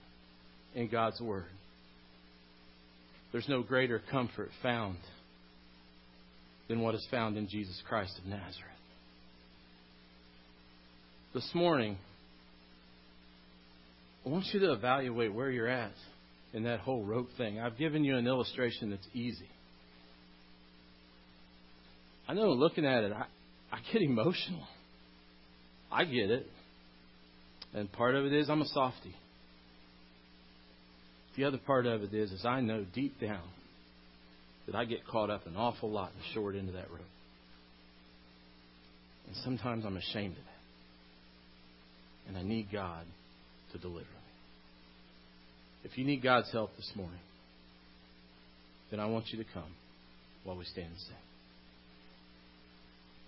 in 0.73 0.89
God's 0.89 1.21
Word. 1.21 1.45
There's 3.31 3.47
no 3.47 3.61
greater 3.61 4.01
comfort 4.09 4.49
found 4.63 4.97
than 6.67 6.81
what 6.81 6.95
is 6.95 7.05
found 7.11 7.37
in 7.37 7.47
Jesus 7.47 7.79
Christ 7.87 8.17
of 8.17 8.25
Nazareth. 8.25 8.55
This 11.35 11.47
morning, 11.53 11.99
I 14.25 14.29
want 14.29 14.45
you 14.51 14.59
to 14.61 14.73
evaluate 14.73 15.31
where 15.31 15.51
you're 15.51 15.67
at 15.67 15.93
in 16.51 16.63
that 16.63 16.79
whole 16.79 17.03
rope 17.03 17.29
thing. 17.37 17.59
I've 17.59 17.77
given 17.77 18.03
you 18.03 18.17
an 18.17 18.25
illustration 18.25 18.89
that's 18.89 19.07
easy. 19.13 19.49
I 22.27 22.33
know 22.33 22.53
looking 22.53 22.87
at 22.87 23.03
it, 23.03 23.11
I, 23.11 23.25
I 23.71 23.77
get 23.93 24.01
emotional. 24.01 24.67
I 25.91 26.05
get 26.05 26.29
it. 26.29 26.47
And 27.73 27.91
part 27.91 28.15
of 28.15 28.25
it 28.25 28.33
is 28.33 28.49
I'm 28.49 28.61
a 28.61 28.67
softy. 28.67 29.15
The 31.35 31.43
other 31.43 31.59
part 31.59 31.85
of 31.85 32.01
it 32.03 32.13
is 32.13 32.31
is 32.31 32.45
I 32.45 32.61
know 32.61 32.85
deep 32.93 33.19
down 33.19 33.47
that 34.65 34.75
I 34.75 34.85
get 34.85 35.05
caught 35.05 35.29
up 35.29 35.45
an 35.47 35.55
awful 35.55 35.89
lot 35.89 36.11
in 36.11 36.19
the 36.19 36.33
short 36.33 36.55
end 36.55 36.67
of 36.67 36.73
that 36.75 36.89
rope. 36.89 37.01
And 39.27 39.35
sometimes 39.43 39.85
I'm 39.85 39.97
ashamed 39.97 40.37
of 40.37 40.43
that. 40.43 42.29
And 42.29 42.37
I 42.37 42.43
need 42.43 42.67
God 42.71 43.05
to 43.71 43.77
deliver 43.77 43.99
me. 43.99 44.05
If 45.83 45.97
you 45.97 46.05
need 46.05 46.21
God's 46.23 46.51
help 46.51 46.75
this 46.75 46.91
morning, 46.95 47.19
then 48.91 48.99
I 48.99 49.05
want 49.05 49.25
you 49.31 49.37
to 49.37 49.49
come 49.53 49.71
while 50.43 50.57
we 50.57 50.65
stand 50.65 50.87
and 50.87 50.99
sing. 50.99 51.26